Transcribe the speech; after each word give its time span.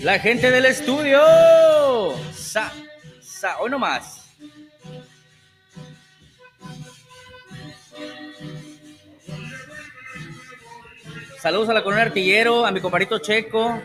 La 0.00 0.18
gente 0.18 0.50
del 0.50 0.64
estudio. 0.64 1.20
Sa, 2.34 2.72
sa, 3.20 3.60
hoy 3.60 3.70
nomás. 3.70 4.24
Saludos 11.40 11.68
a 11.68 11.74
la 11.74 11.84
colonia 11.84 12.06
Artillero, 12.06 12.66
a 12.66 12.72
mi 12.72 12.80
compadrito 12.80 13.20
Checo. 13.20 13.80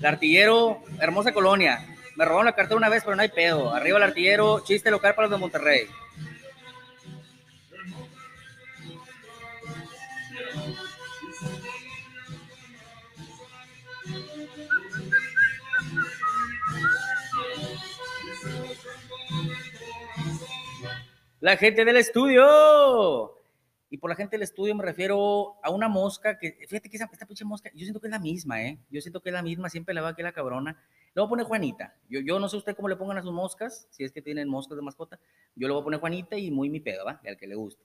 El 0.00 0.06
Artillero, 0.06 0.82
hermosa 0.98 1.32
colonia. 1.32 1.86
Me 2.16 2.24
robaron 2.24 2.46
la 2.46 2.54
cartera 2.54 2.78
una 2.78 2.88
vez, 2.88 3.04
pero 3.04 3.16
no 3.16 3.22
hay 3.22 3.28
pedo. 3.28 3.72
Arriba 3.74 3.98
el 3.98 4.02
Artillero, 4.02 4.60
chiste 4.64 4.90
local 4.90 5.14
para 5.14 5.28
los 5.28 5.38
de 5.38 5.40
Monterrey. 5.40 5.86
La 21.40 21.56
gente 21.58 21.84
del 21.84 21.96
estudio. 21.96 23.39
Y 23.90 23.98
por 23.98 24.08
la 24.08 24.16
gente 24.16 24.36
del 24.36 24.42
estudio 24.44 24.74
me 24.76 24.84
refiero 24.84 25.56
a 25.64 25.70
una 25.70 25.88
mosca 25.88 26.38
que, 26.38 26.58
fíjate 26.68 26.88
que 26.88 26.96
esa, 26.96 27.08
esta 27.12 27.26
pinche 27.26 27.44
mosca, 27.44 27.70
yo 27.74 27.80
siento 27.80 28.00
que 28.00 28.06
es 28.06 28.12
la 28.12 28.20
misma, 28.20 28.62
¿eh? 28.62 28.78
Yo 28.88 29.00
siento 29.00 29.20
que 29.20 29.30
es 29.30 29.32
la 29.32 29.42
misma, 29.42 29.68
siempre 29.68 29.92
la 29.94 30.00
va 30.00 30.10
aquí 30.10 30.22
la 30.22 30.32
cabrona. 30.32 30.80
Le 31.12 31.20
voy 31.20 31.26
a 31.26 31.28
poner 31.28 31.46
Juanita. 31.46 31.96
Yo, 32.08 32.20
yo 32.20 32.38
no 32.38 32.48
sé 32.48 32.56
usted 32.56 32.76
cómo 32.76 32.88
le 32.88 32.94
pongan 32.94 33.18
a 33.18 33.22
sus 33.22 33.32
moscas, 33.32 33.88
si 33.90 34.04
es 34.04 34.12
que 34.12 34.22
tienen 34.22 34.48
moscas 34.48 34.76
de 34.76 34.82
mascota. 34.82 35.18
Yo 35.56 35.66
le 35.66 35.74
voy 35.74 35.80
a 35.80 35.84
poner 35.84 35.98
Juanita 35.98 36.38
y 36.38 36.52
muy 36.52 36.70
mi 36.70 36.78
pedo, 36.78 37.04
¿va? 37.04 37.20
Al 37.26 37.36
que 37.36 37.48
le 37.48 37.56
guste. 37.56 37.82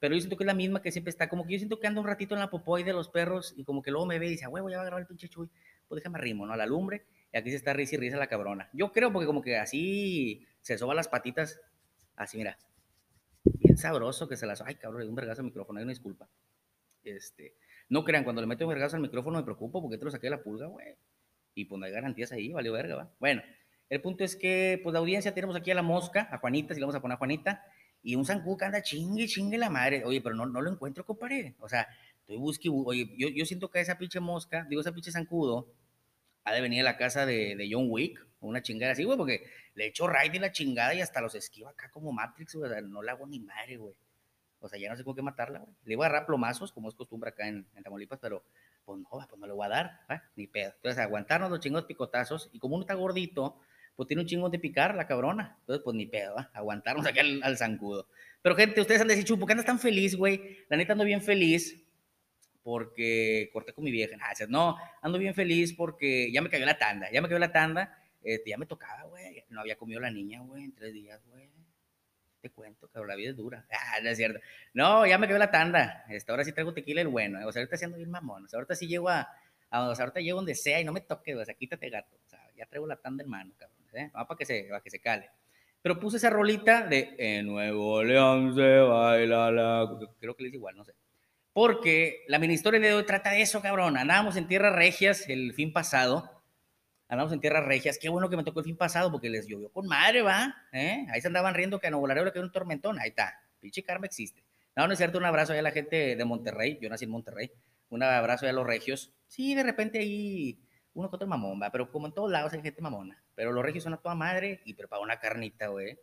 Pero 0.00 0.16
yo 0.16 0.20
siento 0.20 0.36
que 0.36 0.42
es 0.42 0.46
la 0.46 0.54
misma 0.54 0.82
que 0.82 0.90
siempre 0.90 1.10
está, 1.10 1.28
como 1.28 1.46
que 1.46 1.52
yo 1.52 1.58
siento 1.58 1.78
que 1.78 1.86
anda 1.86 2.00
un 2.00 2.06
ratito 2.06 2.34
en 2.34 2.40
la 2.40 2.50
popoy 2.50 2.82
de 2.82 2.92
los 2.92 3.08
perros 3.08 3.54
y 3.56 3.62
como 3.62 3.80
que 3.80 3.92
luego 3.92 4.06
me 4.06 4.18
ve 4.18 4.26
y 4.26 4.30
dice, 4.30 4.44
"A 4.44 4.48
huevo, 4.48 4.68
ya 4.68 4.76
va 4.76 4.82
a 4.82 4.82
agarrar 4.82 5.00
el 5.00 5.06
pinche 5.06 5.28
chuy. 5.28 5.48
Pues 5.86 6.00
déjame 6.00 6.18
arrimo, 6.18 6.46
¿no? 6.46 6.52
A 6.52 6.56
la 6.56 6.66
lumbre. 6.66 7.06
Y 7.32 7.38
aquí 7.38 7.50
se 7.50 7.56
está 7.56 7.72
risa 7.72 7.94
y 7.94 7.98
risa 7.98 8.16
la 8.16 8.26
cabrona. 8.26 8.68
Yo 8.72 8.90
creo 8.90 9.12
porque 9.12 9.26
como 9.26 9.40
que 9.40 9.56
así 9.56 10.44
se 10.60 10.76
soba 10.78 10.94
las 10.94 11.08
patitas, 11.08 11.60
así 12.16 12.38
mira, 12.38 12.58
bien 13.44 13.76
sabroso 13.76 14.28
que 14.28 14.36
se 14.36 14.46
las. 14.46 14.60
Ay, 14.62 14.76
cabrón, 14.76 15.00
le 15.00 15.04
di 15.06 15.10
un 15.10 15.14
vergazo 15.16 15.40
al 15.42 15.46
micrófono, 15.46 15.78
hay 15.78 15.84
una 15.84 15.92
disculpa. 15.92 16.28
Este, 17.02 17.54
no 17.88 18.04
crean, 18.04 18.24
cuando 18.24 18.40
le 18.42 18.46
meto 18.48 18.64
un 18.64 18.70
vergazo 18.70 18.96
al 18.96 19.02
micrófono 19.02 19.38
me 19.38 19.44
preocupo 19.44 19.82
porque 19.82 19.98
te 19.98 20.04
lo 20.04 20.10
saqué 20.10 20.26
de 20.26 20.30
la 20.30 20.42
pulga, 20.42 20.66
güey. 20.66 20.96
Y 21.54 21.66
pues 21.66 21.78
no 21.78 21.86
hay 21.86 21.92
garantías 21.92 22.32
ahí, 22.32 22.52
valió 22.52 22.72
verga, 22.72 22.96
va. 22.96 23.14
Bueno, 23.20 23.42
el 23.90 24.00
punto 24.00 24.24
es 24.24 24.36
que, 24.36 24.80
pues 24.82 24.92
la 24.92 24.98
audiencia 25.00 25.34
tenemos 25.34 25.54
aquí 25.56 25.70
a 25.70 25.74
la 25.74 25.82
mosca, 25.82 26.28
a 26.30 26.38
Juanita, 26.38 26.74
si 26.74 26.80
le 26.80 26.84
vamos 26.86 26.96
a 26.96 27.00
poner 27.02 27.14
a 27.14 27.18
Juanita, 27.18 27.62
y 28.02 28.16
un 28.16 28.24
zancudo 28.24 28.56
que 28.56 28.64
anda 28.64 28.82
chingue, 28.82 29.26
chingue 29.26 29.58
la 29.58 29.70
madre. 29.70 30.04
Oye, 30.04 30.20
pero 30.20 30.34
no, 30.34 30.46
no 30.46 30.60
lo 30.60 30.70
encuentro, 30.70 31.04
compadre. 31.04 31.54
O 31.60 31.68
sea, 31.68 31.86
estoy 32.20 32.36
busque, 32.36 32.68
bu- 32.68 32.84
oye, 32.86 33.14
yo, 33.16 33.28
yo 33.28 33.44
siento 33.46 33.70
que 33.70 33.80
esa 33.80 33.98
pinche 33.98 34.20
mosca, 34.20 34.66
digo, 34.68 34.80
esa 34.80 34.92
pinche 34.92 35.12
zancudo, 35.12 35.68
ha 36.44 36.52
de 36.52 36.60
venir 36.60 36.80
a 36.80 36.84
la 36.84 36.96
casa 36.96 37.24
de, 37.26 37.56
de 37.56 37.68
John 37.70 37.86
Wick, 37.90 38.26
una 38.40 38.62
chingada 38.62 38.92
así, 38.92 39.04
güey, 39.04 39.16
porque 39.16 39.44
le 39.74 39.86
echo 39.86 40.06
raid 40.06 40.32
y 40.34 40.38
la 40.38 40.52
chingada 40.52 40.94
y 40.94 41.00
hasta 41.00 41.20
los 41.20 41.34
esquiva 41.34 41.70
acá 41.70 41.90
como 41.90 42.12
Matrix, 42.12 42.54
güey. 42.54 42.70
O 42.70 42.72
sea, 42.72 42.80
no 42.82 43.02
le 43.02 43.10
hago 43.10 43.26
ni 43.26 43.40
madre, 43.40 43.76
güey. 43.76 43.94
O 44.60 44.68
sea, 44.68 44.78
ya 44.78 44.88
no 44.88 44.96
sé 44.96 45.04
con 45.04 45.14
qué 45.14 45.22
matarla, 45.22 45.58
güey. 45.58 45.74
Le 45.84 45.92
iba 45.92 46.06
a 46.06 46.08
agarrar 46.08 46.26
plomazos, 46.26 46.72
como 46.72 46.88
es 46.88 46.94
costumbre 46.94 47.30
acá 47.30 47.46
en, 47.46 47.66
Tamaulipas, 47.82 48.18
pero 48.18 48.44
pues 48.84 48.98
no, 48.98 49.08
pues 49.10 49.38
no 49.38 49.46
le 49.46 49.52
voy 49.52 49.66
a 49.66 49.68
dar, 49.68 50.00
¿va? 50.10 50.22
ni 50.36 50.46
pedo. 50.46 50.72
Entonces, 50.76 50.98
aguantarnos 50.98 51.50
los 51.50 51.60
chingos 51.60 51.84
picotazos, 51.84 52.48
y 52.52 52.58
como 52.58 52.76
uno 52.76 52.82
está 52.82 52.94
gordito, 52.94 53.60
pues 53.96 54.06
tiene 54.06 54.22
un 54.22 54.28
chingo 54.28 54.48
de 54.48 54.58
picar 54.58 54.94
la 54.94 55.06
cabrona. 55.06 55.56
Entonces, 55.60 55.82
pues 55.84 55.94
ni 55.94 56.06
pedo, 56.06 56.34
¿va? 56.34 56.50
aguantarnos 56.54 57.06
aquí 57.06 57.18
al, 57.18 57.56
zancudo. 57.58 58.08
Pero, 58.42 58.56
gente, 58.56 58.80
ustedes 58.80 59.00
han 59.00 59.08
de 59.08 59.16
decir, 59.16 59.38
¿por 59.38 59.46
qué 59.46 59.52
andas 59.52 59.66
tan 59.66 59.78
feliz, 59.78 60.16
güey? 60.16 60.64
La 60.68 60.76
neta 60.76 60.92
ando 60.92 61.04
bien 61.04 61.22
feliz 61.22 61.84
porque 62.62 63.50
corté 63.52 63.74
con 63.74 63.84
mi 63.84 63.90
vieja. 63.90 64.16
Dices, 64.30 64.48
no, 64.48 64.76
ando 65.02 65.18
bien 65.18 65.34
feliz 65.34 65.74
porque 65.74 66.32
ya 66.32 66.40
me 66.40 66.48
cayó 66.48 66.64
la 66.64 66.78
tanda, 66.78 67.10
ya 67.12 67.20
me 67.20 67.28
cayó 67.28 67.38
la 67.38 67.52
tanda, 67.52 67.98
este, 68.22 68.50
ya 68.50 68.56
me 68.56 68.64
tocaba, 68.64 69.02
güey. 69.04 69.43
No 69.54 69.60
había 69.60 69.76
comido 69.76 70.00
la 70.00 70.10
niña, 70.10 70.40
güey, 70.42 70.64
en 70.64 70.74
tres 70.74 70.92
días, 70.92 71.24
güey. 71.26 71.48
Te 72.40 72.50
cuento, 72.50 72.88
cabrón, 72.88 73.08
la 73.08 73.14
vida 73.16 73.30
es 73.30 73.36
dura. 73.36 73.64
Ah, 73.70 74.00
no 74.02 74.10
es 74.10 74.16
cierto. 74.18 74.38
No, 74.74 75.06
ya 75.06 75.16
me 75.16 75.26
cayó 75.26 75.38
la 75.38 75.50
tanda. 75.50 76.04
Este, 76.10 76.30
ahora 76.30 76.44
sí 76.44 76.52
traigo 76.52 76.74
tequila 76.74 77.00
el 77.00 77.08
bueno. 77.08 77.38
O 77.46 77.52
sea, 77.52 77.60
ahorita 77.62 77.76
siendo 77.78 77.96
bien 77.96 78.10
mamón. 78.10 78.44
O 78.44 78.48
sea, 78.48 78.58
ahorita 78.58 78.74
sí 78.74 78.86
llego 78.86 79.08
a, 79.08 79.26
a- 79.70 79.88
o 79.88 79.94
sea, 79.94 80.04
ahorita 80.04 80.20
llego 80.20 80.36
donde 80.36 80.54
sea 80.54 80.80
y 80.80 80.84
no 80.84 80.92
me 80.92 81.00
toque, 81.00 81.34
o 81.34 81.44
sea, 81.44 81.54
quítate 81.54 81.88
gato. 81.88 82.14
O 82.24 82.28
sea, 82.28 82.40
ya 82.56 82.66
traigo 82.66 82.86
la 82.86 82.96
tanda 82.96 83.24
en 83.24 83.30
mano, 83.30 83.54
cabrón. 83.56 83.78
¿eh? 83.94 84.10
No, 84.14 84.26
para 84.26 84.36
que 84.36 84.44
se, 84.44 84.64
para 84.68 84.80
que 84.82 84.90
se 84.90 85.00
cale. 85.00 85.30
Pero 85.80 85.98
puse 86.00 86.16
esa 86.18 86.28
rolita 86.30 86.86
de 86.86 87.14
En 87.18 87.46
Nuevo 87.46 88.02
León 88.02 88.54
se 88.54 88.78
baila 88.78 89.50
la. 89.50 89.88
Creo 90.18 90.34
que 90.36 90.42
le 90.42 90.48
dice 90.48 90.56
igual, 90.56 90.76
no 90.76 90.84
sé. 90.84 90.94
Porque 91.52 92.24
la 92.26 92.38
mini 92.38 92.54
historia 92.54 92.80
de 92.80 92.92
hoy 92.94 93.04
trata 93.06 93.30
de 93.30 93.40
eso, 93.42 93.62
cabrón. 93.62 93.96
Andábamos 93.96 94.36
en 94.36 94.48
tierras 94.48 94.74
regias 94.74 95.28
el 95.28 95.52
fin 95.54 95.72
pasado. 95.72 96.33
Andábamos 97.14 97.32
en 97.32 97.40
tierras 97.40 97.64
regias. 97.64 97.96
Qué 97.96 98.08
bueno 98.08 98.28
que 98.28 98.36
me 98.36 98.42
tocó 98.42 98.58
el 98.58 98.66
fin 98.66 98.76
pasado 98.76 99.10
porque 99.12 99.30
les 99.30 99.46
llovió 99.46 99.70
con 99.70 99.86
madre, 99.86 100.22
¿va? 100.22 100.54
¿Eh? 100.72 101.06
Ahí 101.10 101.20
se 101.20 101.28
andaban 101.28 101.54
riendo 101.54 101.78
que 101.78 101.86
a 101.86 101.90
Nuevo 101.90 102.08
Laredo 102.08 102.26
le 102.26 102.32
quedó 102.32 102.42
un 102.42 102.50
tormentón. 102.50 102.98
Ahí 102.98 103.10
está. 103.10 103.40
Pinche 103.60 103.84
karma 103.84 104.06
existe. 104.06 104.44
No, 104.74 104.86
no 104.86 104.92
es 104.92 104.98
cierto. 104.98 105.18
Un 105.18 105.24
abrazo 105.24 105.52
a 105.52 105.62
la 105.62 105.70
gente 105.70 106.16
de 106.16 106.24
Monterrey. 106.24 106.76
Yo 106.82 106.88
nací 106.90 107.04
en 107.04 107.12
Monterrey. 107.12 107.52
Un 107.88 108.02
abrazo 108.02 108.48
a 108.48 108.52
los 108.52 108.66
regios. 108.66 109.12
Sí, 109.28 109.54
de 109.54 109.62
repente 109.62 110.00
ahí 110.00 110.58
uno 110.92 111.08
que 111.08 111.14
otro 111.14 111.28
mamón, 111.28 111.62
¿va? 111.62 111.70
Pero 111.70 111.90
como 111.92 112.08
en 112.08 112.12
todos 112.12 112.32
lados 112.32 112.52
hay 112.52 112.62
gente 112.62 112.82
mamona. 112.82 113.22
Pero 113.36 113.52
los 113.52 113.64
regios 113.64 113.84
son 113.84 113.94
a 113.94 113.98
toda 113.98 114.16
madre 114.16 114.60
y 114.64 114.74
prepara 114.74 115.00
una 115.00 115.20
carnita, 115.20 115.68
güey. 115.68 115.96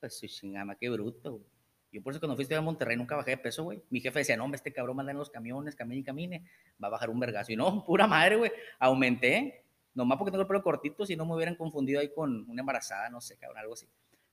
Pues 0.00 0.18
su 0.18 0.26
chingama, 0.26 0.74
qué 0.74 0.90
bruto, 0.90 1.32
güey. 1.32 1.44
Yo 1.92 2.02
por 2.02 2.12
eso 2.12 2.20
cuando 2.20 2.34
fuiste 2.34 2.56
a 2.56 2.60
Monterrey 2.60 2.96
nunca 2.96 3.14
bajé 3.14 3.30
de 3.30 3.36
peso, 3.36 3.62
güey. 3.62 3.82
Mi 3.90 4.00
jefe 4.00 4.18
decía, 4.18 4.36
no, 4.36 4.44
hombre, 4.44 4.56
este 4.56 4.72
cabrón 4.72 4.96
manda 4.96 5.12
en 5.12 5.18
los 5.18 5.30
camiones, 5.30 5.76
camine 5.76 6.00
y 6.00 6.04
camine, 6.04 6.44
va 6.82 6.88
a 6.88 6.90
bajar 6.90 7.08
un 7.10 7.20
vergazo. 7.20 7.52
Y 7.52 7.56
no, 7.56 7.84
pura 7.84 8.08
madre, 8.08 8.34
güey. 8.34 8.52
Aumenté, 8.80 9.64
nomás 9.94 10.18
porque 10.18 10.30
tengo 10.30 10.42
el 10.42 10.48
pelo 10.48 10.62
cortito, 10.62 11.04
si 11.06 11.16
no 11.16 11.24
me 11.26 11.34
hubieran 11.34 11.56
confundido 11.56 12.00
ahí 12.00 12.12
con 12.12 12.48
una 12.48 12.60
embarazada, 12.60 13.10
no 13.10 13.20
sé, 13.20 13.36
cabrón, 13.36 13.58
algo 13.58 13.74
así. 13.74 13.86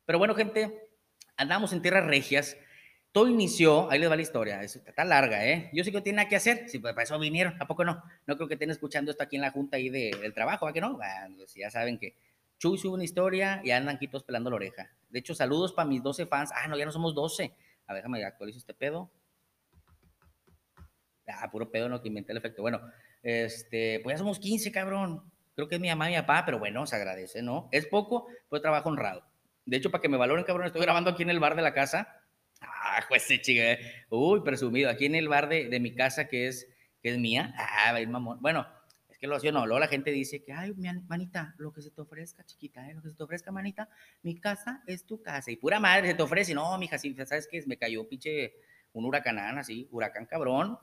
Pero 0.05 0.19
bueno, 0.19 0.35
gente, 0.35 0.89
andamos 1.35 1.73
en 1.73 1.81
tierras 1.81 2.05
regias. 2.05 2.57
Todo 3.11 3.29
inició, 3.29 3.89
ahí 3.89 3.99
les 3.99 4.11
va 4.11 4.15
la 4.15 4.21
historia, 4.21 4.61
es, 4.61 4.75
está 4.75 5.03
larga, 5.03 5.43
¿eh? 5.47 5.69
Yo 5.73 5.83
sé 5.83 5.91
que 5.91 6.01
tiene 6.01 6.17
nada 6.17 6.29
que 6.29 6.35
hacer, 6.35 6.69
si 6.69 6.77
pues, 6.77 6.93
para 6.93 7.03
eso 7.03 7.17
vinieron, 7.17 7.59
¿a 7.59 7.65
poco 7.65 7.83
no? 7.83 8.03
No 8.27 8.35
creo 8.35 8.47
que 8.47 8.53
estén 8.55 8.69
escuchando 8.69 9.09
esto 9.09 9.23
aquí 9.23 9.37
en 9.37 9.41
la 9.41 9.51
junta 9.51 9.77
ahí 9.77 9.89
de- 9.89 10.11
del 10.21 10.33
trabajo, 10.33 10.67
¿a 10.67 10.73
que 10.73 10.81
no? 10.81 10.97
Bueno, 10.97 11.35
pues 11.37 11.53
ya 11.55 11.71
saben 11.71 11.97
que 11.97 12.15
Chuy 12.59 12.77
sube 12.77 12.93
una 12.93 13.03
historia 13.03 13.61
y 13.63 13.71
andan 13.71 13.95
aquí 13.95 14.07
todos 14.07 14.23
pelando 14.23 14.49
la 14.51 14.57
oreja. 14.57 14.91
De 15.09 15.19
hecho, 15.19 15.33
saludos 15.33 15.73
para 15.73 15.87
mis 15.87 16.03
12 16.03 16.25
fans. 16.25 16.51
Ah, 16.53 16.67
no, 16.67 16.77
ya 16.77 16.85
no 16.85 16.91
somos 16.91 17.15
12. 17.15 17.55
A 17.87 17.93
ver, 17.93 18.03
déjame 18.03 18.23
actualizo 18.23 18.59
este 18.59 18.73
pedo. 18.73 19.09
Ah, 21.27 21.49
puro 21.51 21.69
pedo, 21.71 21.89
no, 21.89 22.01
que 22.01 22.07
inventé 22.07 22.31
el 22.31 22.37
efecto. 22.37 22.61
Bueno, 22.61 22.81
este, 23.21 23.99
pues 24.03 24.13
ya 24.15 24.17
somos 24.19 24.39
15, 24.39 24.71
cabrón. 24.71 25.23
Creo 25.57 25.67
que 25.67 25.73
es 25.73 25.81
mi 25.81 25.87
mamá 25.87 26.07
y 26.07 26.13
mi 26.13 26.19
papá, 26.19 26.43
pero 26.45 26.59
bueno, 26.59 26.85
se 26.85 26.95
agradece, 26.95 27.41
¿no? 27.41 27.67
Es 27.71 27.87
poco, 27.87 28.27
pues 28.47 28.61
trabajo 28.61 28.89
honrado. 28.89 29.23
De 29.65 29.77
hecho, 29.77 29.89
para 29.89 30.03
que 30.03 30.07
me 30.07 30.15
valoren, 30.15 30.45
cabrón, 30.45 30.67
estoy 30.67 30.83
grabando 30.83 31.09
aquí 31.09 31.23
en 31.23 31.31
el 31.31 31.39
bar 31.39 31.55
de 31.55 31.63
la 31.63 31.73
casa. 31.73 32.21
Ah, 32.61 32.99
pues 33.09 33.23
sí, 33.23 33.41
chica. 33.41 33.75
Uy, 34.11 34.41
presumido. 34.41 34.87
Aquí 34.87 35.07
en 35.07 35.15
el 35.15 35.27
bar 35.27 35.49
de, 35.49 35.67
de 35.67 35.79
mi 35.79 35.95
casa, 35.95 36.27
que 36.27 36.45
es, 36.45 36.67
que 37.01 37.09
es 37.09 37.17
mía. 37.17 37.55
Ah, 37.57 37.91
mamón. 38.07 38.39
Bueno, 38.39 38.67
es 39.09 39.17
que 39.17 39.25
lo 39.25 39.35
hacía, 39.35 39.51
no. 39.51 39.65
Luego 39.65 39.79
la 39.79 39.87
gente 39.87 40.11
dice 40.11 40.43
que, 40.43 40.53
ay, 40.53 40.75
manita, 41.07 41.55
lo 41.57 41.73
que 41.73 41.81
se 41.81 41.89
te 41.89 42.01
ofrezca, 42.01 42.45
chiquita, 42.45 42.87
¿eh? 42.87 42.93
lo 42.93 43.01
que 43.01 43.09
se 43.09 43.15
te 43.15 43.23
ofrezca, 43.23 43.51
manita, 43.51 43.89
mi 44.21 44.39
casa 44.39 44.83
es 44.85 45.07
tu 45.07 45.23
casa. 45.23 45.49
Y 45.49 45.55
pura 45.55 45.79
madre 45.79 46.09
se 46.09 46.13
te 46.13 46.21
ofrece. 46.21 46.53
No, 46.53 46.77
mija, 46.77 46.99
sí, 46.99 47.15
¿sabes 47.25 47.47
qué? 47.49 47.63
Me 47.65 47.77
cayó 47.77 48.07
pinche, 48.07 48.53
un 48.93 49.05
huracanán 49.05 49.57
así, 49.57 49.87
huracán 49.89 50.27
cabrón. 50.27 50.77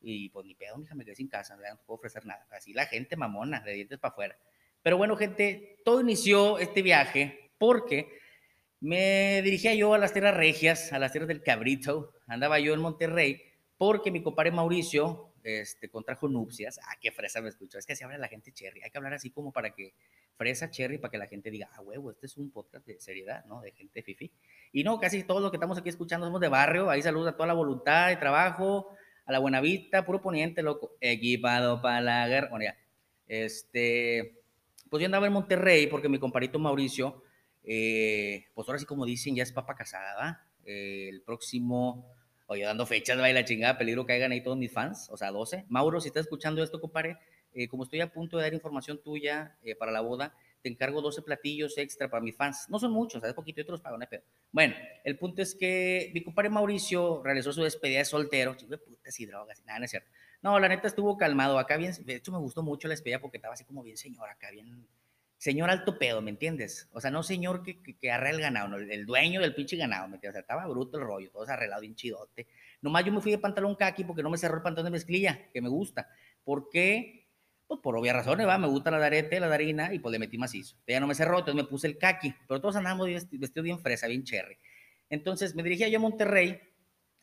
Y 0.00 0.30
pues 0.30 0.46
ni 0.46 0.54
pedo, 0.54 0.78
mija, 0.78 0.94
me 0.94 1.04
quedé 1.04 1.14
sin 1.14 1.28
casa, 1.28 1.56
no 1.56 1.62
puedo 1.86 1.98
ofrecer 1.98 2.24
nada. 2.26 2.46
Así 2.50 2.72
la 2.72 2.86
gente 2.86 3.16
mamona, 3.16 3.60
de 3.60 3.74
dientes 3.74 3.98
para 3.98 4.12
afuera. 4.12 4.38
Pero 4.82 4.96
bueno, 4.96 5.16
gente, 5.16 5.80
todo 5.84 6.00
inició 6.00 6.58
este 6.58 6.82
viaje 6.82 7.50
porque 7.58 8.08
me 8.80 9.42
dirigía 9.42 9.74
yo 9.74 9.92
a 9.92 9.98
las 9.98 10.12
tierras 10.12 10.36
regias, 10.36 10.92
a 10.92 10.98
las 10.98 11.12
tierras 11.12 11.28
del 11.28 11.42
cabrito. 11.42 12.14
Andaba 12.26 12.58
yo 12.58 12.72
en 12.72 12.80
Monterrey 12.80 13.42
porque 13.76 14.10
mi 14.10 14.22
compadre 14.22 14.52
Mauricio 14.52 15.30
este, 15.42 15.90
contrajo 15.90 16.28
nupcias. 16.28 16.78
Ah, 16.82 16.96
qué 17.00 17.10
fresa 17.12 17.40
me 17.40 17.48
escuchó. 17.48 17.78
Es 17.78 17.86
que 17.86 17.92
así 17.92 18.04
habla 18.04 18.18
la 18.18 18.28
gente 18.28 18.52
cherry. 18.52 18.82
Hay 18.82 18.90
que 18.90 18.98
hablar 18.98 19.14
así 19.14 19.30
como 19.30 19.52
para 19.52 19.74
que 19.74 19.94
fresa 20.36 20.70
cherry, 20.70 20.98
para 20.98 21.10
que 21.10 21.18
la 21.18 21.26
gente 21.26 21.50
diga, 21.50 21.70
ah, 21.74 21.80
huevo, 21.82 22.10
este 22.10 22.26
es 22.26 22.36
un 22.36 22.50
podcast 22.50 22.86
de 22.86 22.98
seriedad, 23.00 23.44
¿no? 23.46 23.60
De 23.60 23.72
gente 23.72 24.02
fifi. 24.02 24.30
Y 24.72 24.84
no, 24.84 24.98
casi 24.98 25.22
todos 25.24 25.42
los 25.42 25.50
que 25.50 25.56
estamos 25.56 25.78
aquí 25.78 25.88
escuchando 25.88 26.26
somos 26.26 26.40
de 26.40 26.48
barrio. 26.48 26.90
Ahí 26.90 27.02
saludos 27.02 27.28
a 27.28 27.36
toda 27.36 27.46
la 27.46 27.54
voluntad 27.54 28.08
de 28.08 28.16
trabajo, 28.16 28.96
a 29.30 29.32
la 29.32 29.38
buena 29.38 29.60
vista, 29.60 30.04
puro 30.04 30.20
poniente, 30.20 30.60
loco. 30.62 30.96
Equipado 31.00 31.80
para 31.80 32.00
la 32.00 32.28
guerra. 32.28 32.48
Bueno, 32.50 32.64
ya. 32.64 32.76
Este, 33.28 34.42
pues 34.90 35.00
yo 35.00 35.06
andaba 35.06 35.28
en 35.28 35.32
Monterrey 35.32 35.86
porque 35.86 36.08
mi 36.08 36.18
compadrito 36.18 36.58
Mauricio, 36.58 37.22
eh, 37.62 38.46
pues 38.54 38.68
ahora 38.68 38.80
sí 38.80 38.86
como 38.86 39.06
dicen, 39.06 39.36
ya 39.36 39.44
es 39.44 39.52
papa 39.52 39.76
casada, 39.76 40.48
el 40.64 41.22
próximo, 41.22 42.12
oye, 42.48 42.64
dando 42.64 42.86
fechas, 42.86 43.20
va 43.20 43.30
y 43.30 43.32
la 43.32 43.44
chingada, 43.44 43.78
peligro 43.78 44.04
que 44.04 44.14
caigan 44.14 44.32
ahí 44.32 44.42
todos 44.42 44.58
mis 44.58 44.72
fans, 44.72 45.08
o 45.12 45.16
sea, 45.16 45.30
12. 45.30 45.66
Mauro, 45.68 46.00
si 46.00 46.08
estás 46.08 46.22
escuchando 46.22 46.60
esto, 46.60 46.80
compadre, 46.80 47.18
eh, 47.54 47.68
como 47.68 47.84
estoy 47.84 48.00
a 48.00 48.12
punto 48.12 48.36
de 48.36 48.42
dar 48.42 48.54
información 48.54 49.00
tuya 49.00 49.56
eh, 49.62 49.76
para 49.76 49.92
la 49.92 50.00
boda, 50.00 50.34
te 50.62 50.68
encargo 50.68 51.00
12 51.00 51.22
platillos 51.22 51.76
extra 51.78 52.08
para 52.08 52.22
mis 52.22 52.36
fans. 52.36 52.66
No 52.68 52.78
son 52.78 52.92
muchos, 52.92 53.22
hace 53.22 53.34
poquito 53.34 53.60
y 53.60 53.62
otros 53.62 53.80
pago, 53.80 53.98
no 53.98 54.06
pedo. 54.06 54.22
Bueno, 54.52 54.74
el 55.04 55.18
punto 55.18 55.42
es 55.42 55.54
que 55.54 56.10
mi 56.14 56.22
compadre 56.22 56.50
Mauricio 56.50 57.22
realizó 57.22 57.52
su 57.52 57.62
despedida 57.62 57.98
de 57.98 58.04
soltero. 58.04 58.54
Chico 58.54 58.70
de 58.70 58.78
putas 58.78 59.18
y 59.18 59.26
drogas, 59.26 59.62
nada, 59.64 59.78
no 59.78 59.84
es 59.84 59.90
cierto. 59.90 60.10
No, 60.42 60.58
la 60.58 60.68
neta 60.68 60.88
estuvo 60.88 61.16
calmado. 61.16 61.58
Acá 61.58 61.76
bien, 61.76 61.92
de 62.04 62.14
hecho 62.14 62.32
me 62.32 62.38
gustó 62.38 62.62
mucho 62.62 62.88
la 62.88 62.92
despedida 62.92 63.20
porque 63.20 63.36
estaba 63.36 63.54
así 63.54 63.64
como 63.64 63.82
bien 63.82 63.96
señor, 63.96 64.28
acá 64.28 64.50
bien, 64.50 64.86
señor 65.36 65.70
alto 65.70 65.98
pedo, 65.98 66.20
¿me 66.20 66.30
entiendes? 66.30 66.88
O 66.92 67.00
sea, 67.00 67.10
no 67.10 67.22
señor 67.22 67.62
que, 67.62 67.82
que, 67.82 67.96
que 67.96 68.10
el 68.10 68.40
ganado, 68.40 68.68
no, 68.68 68.76
el 68.76 69.06
dueño 69.06 69.40
del 69.40 69.54
pinche 69.54 69.76
ganado, 69.76 70.08
¿me 70.08 70.16
entiendes? 70.16 70.34
O 70.34 70.36
sea, 70.36 70.40
estaba 70.40 70.66
bruto 70.66 70.98
el 70.98 71.04
rollo, 71.04 71.30
todo 71.30 71.44
arreglado, 71.44 71.80
bien 71.82 71.94
chidote. 71.94 72.46
Nomás 72.82 73.04
yo 73.04 73.12
me 73.12 73.20
fui 73.20 73.30
de 73.32 73.38
pantalón 73.38 73.74
kaki 73.74 74.04
porque 74.04 74.22
no 74.22 74.30
me 74.30 74.38
cerró 74.38 74.56
el 74.56 74.62
pantalón 74.62 74.86
de 74.86 74.90
mezclilla, 74.92 75.50
que 75.52 75.60
me 75.60 75.68
gusta. 75.68 76.08
¿Por 76.44 76.68
qué? 76.70 77.19
Pues 77.70 77.78
por 77.82 77.96
obvias 77.96 78.16
razones, 78.16 78.48
va, 78.48 78.58
me 78.58 78.66
gusta 78.66 78.90
la 78.90 78.98
de 78.98 79.06
arete, 79.06 79.38
la 79.38 79.46
de 79.46 79.54
harina, 79.54 79.94
y 79.94 80.00
pues 80.00 80.10
le 80.10 80.18
metí 80.18 80.36
macizo. 80.36 80.76
Ya 80.88 80.98
no 80.98 81.06
me 81.06 81.14
cerró, 81.14 81.38
entonces 81.38 81.54
me 81.54 81.68
puse 81.68 81.86
el 81.86 81.98
kaki, 81.98 82.34
pero 82.48 82.60
todos 82.60 82.74
andamos 82.74 83.06
vestidos 83.06 83.62
bien 83.62 83.78
fresa, 83.78 84.08
bien 84.08 84.24
cherry. 84.24 84.58
Entonces 85.08 85.54
me 85.54 85.62
dirigía 85.62 85.86
yo 85.86 85.98
a 85.98 86.00
Monterrey, 86.00 86.60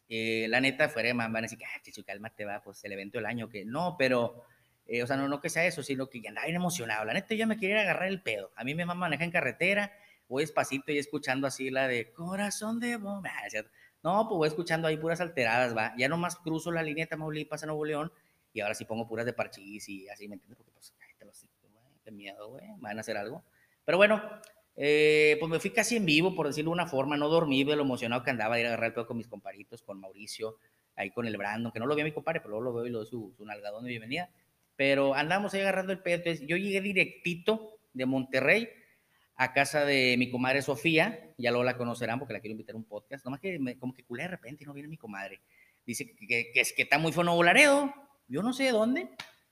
eh, 0.08 0.46
la 0.48 0.62
neta, 0.62 0.88
fuera 0.88 1.14
van 1.14 1.36
a 1.36 1.42
decir, 1.42 1.60
ah, 1.66 1.82
cálmate, 2.06 2.46
va, 2.46 2.62
pues 2.64 2.82
el 2.86 2.94
evento 2.94 3.18
del 3.18 3.26
año, 3.26 3.50
que 3.50 3.66
no, 3.66 3.98
pero, 4.00 4.46
eh, 4.86 5.04
o 5.04 5.08
sea, 5.08 5.18
no, 5.18 5.28
no 5.28 5.42
que 5.42 5.50
sea 5.50 5.66
eso, 5.66 5.84
sino 5.84 6.08
que 6.08 6.22
ya 6.22 6.30
andaba 6.30 6.46
bien 6.46 6.56
emocionado. 6.56 7.04
La 7.04 7.14
neta, 7.14 7.36
yo 7.36 7.46
me 7.46 7.58
quería 7.58 7.82
agarrar 7.82 8.08
el 8.08 8.22
pedo. 8.22 8.54
A 8.56 8.64
mí 8.64 8.74
me 8.74 8.86
maneja 8.86 9.26
en 9.26 9.32
carretera, 9.32 9.92
voy 10.30 10.44
despacito 10.44 10.94
y 10.94 10.98
escuchando 10.98 11.46
así 11.46 11.72
la 11.72 11.90
de 11.90 12.14
corazón 12.14 12.80
de 12.80 12.96
bomba. 12.96 13.32
No, 14.04 14.26
pues 14.30 14.38
voy 14.38 14.48
escuchando 14.48 14.88
ahí 14.88 14.96
puras 14.96 15.20
alteradas, 15.20 15.76
va. 15.76 15.94
Ya 15.98 16.08
nomás 16.08 16.38
cruzo 16.38 16.72
la 16.72 16.84
línea 16.84 17.04
de 17.04 17.10
Tamaulipas 17.10 17.64
a 17.64 17.66
Nuevo 17.66 17.84
León 17.84 18.14
y 18.58 18.62
ahora 18.62 18.74
sí 18.74 18.86
pongo 18.86 19.08
puras 19.08 19.26
de 19.26 19.34
parchís 19.34 19.88
y 19.88 20.10
así, 20.10 20.28
¿me 20.28 20.34
entiendes? 20.34 20.58
Porque 20.58 20.72
pues, 20.72 20.92
cállate 20.98 21.26
los 21.26 21.48
güey, 21.62 22.00
qué 22.04 22.12
miedo, 22.12 22.50
güey, 22.50 22.66
van 22.80 22.98
a 22.98 23.02
hacer 23.02 23.16
algo. 23.18 23.44
Pero 23.86 23.98
bueno, 23.98 24.22
eh, 24.76 25.38
pues 25.40 25.52
me 25.52 25.60
fui 25.60 25.70
casi 25.70 25.96
en 25.98 26.06
vivo, 26.06 26.34
por 26.34 26.48
decirlo 26.48 26.72
de 26.72 26.74
una 26.74 26.88
forma, 26.88 27.18
no 27.18 27.30
dormí 27.30 27.64
de 27.64 27.76
lo 27.76 27.84
emocionado 27.84 28.24
que 28.24 28.32
andaba 28.32 28.56
de 28.56 28.62
ir 28.62 28.68
a 28.68 28.70
agarrar 28.70 28.88
el 28.88 28.94
pedo 28.94 29.06
con 29.06 29.18
mis 29.18 29.28
comparitos, 29.28 29.84
con 29.84 30.00
Mauricio, 30.00 30.58
ahí 30.96 31.12
con 31.12 31.28
el 31.28 31.38
Brandon, 31.38 31.72
que 31.72 31.80
no 31.80 31.86
lo 31.86 31.94
vi 31.94 32.02
a 32.02 32.06
mi 32.06 32.12
compadre, 32.12 32.40
pero 32.40 32.50
luego 32.50 32.64
lo 32.64 32.74
veo 32.74 32.88
y 32.88 32.90
lo 32.90 33.00
doy 33.00 33.08
su, 33.08 33.32
su 33.38 33.46
nalgadón 33.46 33.84
de 33.84 33.90
bienvenida. 33.90 34.32
Pero 34.76 35.14
andamos 35.14 35.54
ahí 35.54 35.62
agarrando 35.62 35.94
el 35.94 36.00
pedo, 36.00 36.16
entonces 36.16 36.48
yo 36.48 36.58
llegué 36.58 36.82
directito 36.82 37.80
de 37.94 38.08
Monterrey 38.08 38.70
a 39.36 39.54
casa 39.54 39.86
de 39.86 40.16
mi 40.18 40.32
comadre 40.32 40.64
Sofía, 40.64 41.32
ya 41.38 41.52
luego 41.52 41.64
la 41.64 41.78
conocerán 41.78 42.18
porque 42.18 42.34
la 42.34 42.40
quiero 42.40 42.54
invitar 42.54 42.74
a 42.74 42.78
un 42.80 42.86
podcast, 42.86 43.24
nomás 43.24 43.40
que 43.40 43.60
me, 43.60 43.78
como 43.78 43.94
que 43.94 44.04
culé 44.04 44.24
de 44.24 44.30
repente 44.30 44.64
y 44.64 44.68
no 44.68 44.74
viene 44.74 44.90
mi 44.90 44.98
comadre. 44.98 45.42
Dice 45.86 46.08
que, 46.08 46.28
que, 46.28 46.52
que, 46.52 46.60
es 46.60 46.74
que 46.74 46.82
está 46.82 46.98
muy 46.98 47.12
fono 47.12 47.42
Laredo, 47.44 47.94
yo 48.28 48.42
no 48.44 48.54
sé 48.54 48.64
de 48.64 48.72
dónde. 48.72 49.10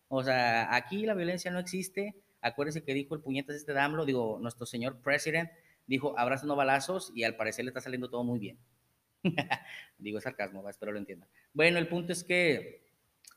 O 0.07 0.23
sea, 0.23 0.73
aquí 0.75 1.05
la 1.05 1.13
violencia 1.13 1.51
no 1.51 1.59
existe. 1.59 2.15
Acuérdese 2.41 2.83
que 2.83 2.93
dijo 2.93 3.15
el 3.15 3.21
puñetas 3.21 3.55
este 3.55 3.73
Damlo, 3.73 4.05
digo, 4.05 4.37
nuestro 4.39 4.65
señor 4.65 5.01
president, 5.01 5.49
dijo, 5.87 6.17
abrazos 6.17 6.47
no 6.47 6.55
balazos 6.55 7.11
y 7.15 7.23
al 7.23 7.35
parecer 7.35 7.65
le 7.65 7.69
está 7.69 7.81
saliendo 7.81 8.09
todo 8.09 8.23
muy 8.23 8.39
bien. 8.39 8.59
digo, 9.97 10.17
es 10.17 10.23
sarcasmo, 10.23 10.67
espero 10.69 10.91
lo 10.91 10.99
entiendan. 10.99 11.27
Bueno, 11.53 11.79
el 11.79 11.87
punto 11.87 12.13
es 12.13 12.23
que 12.23 12.83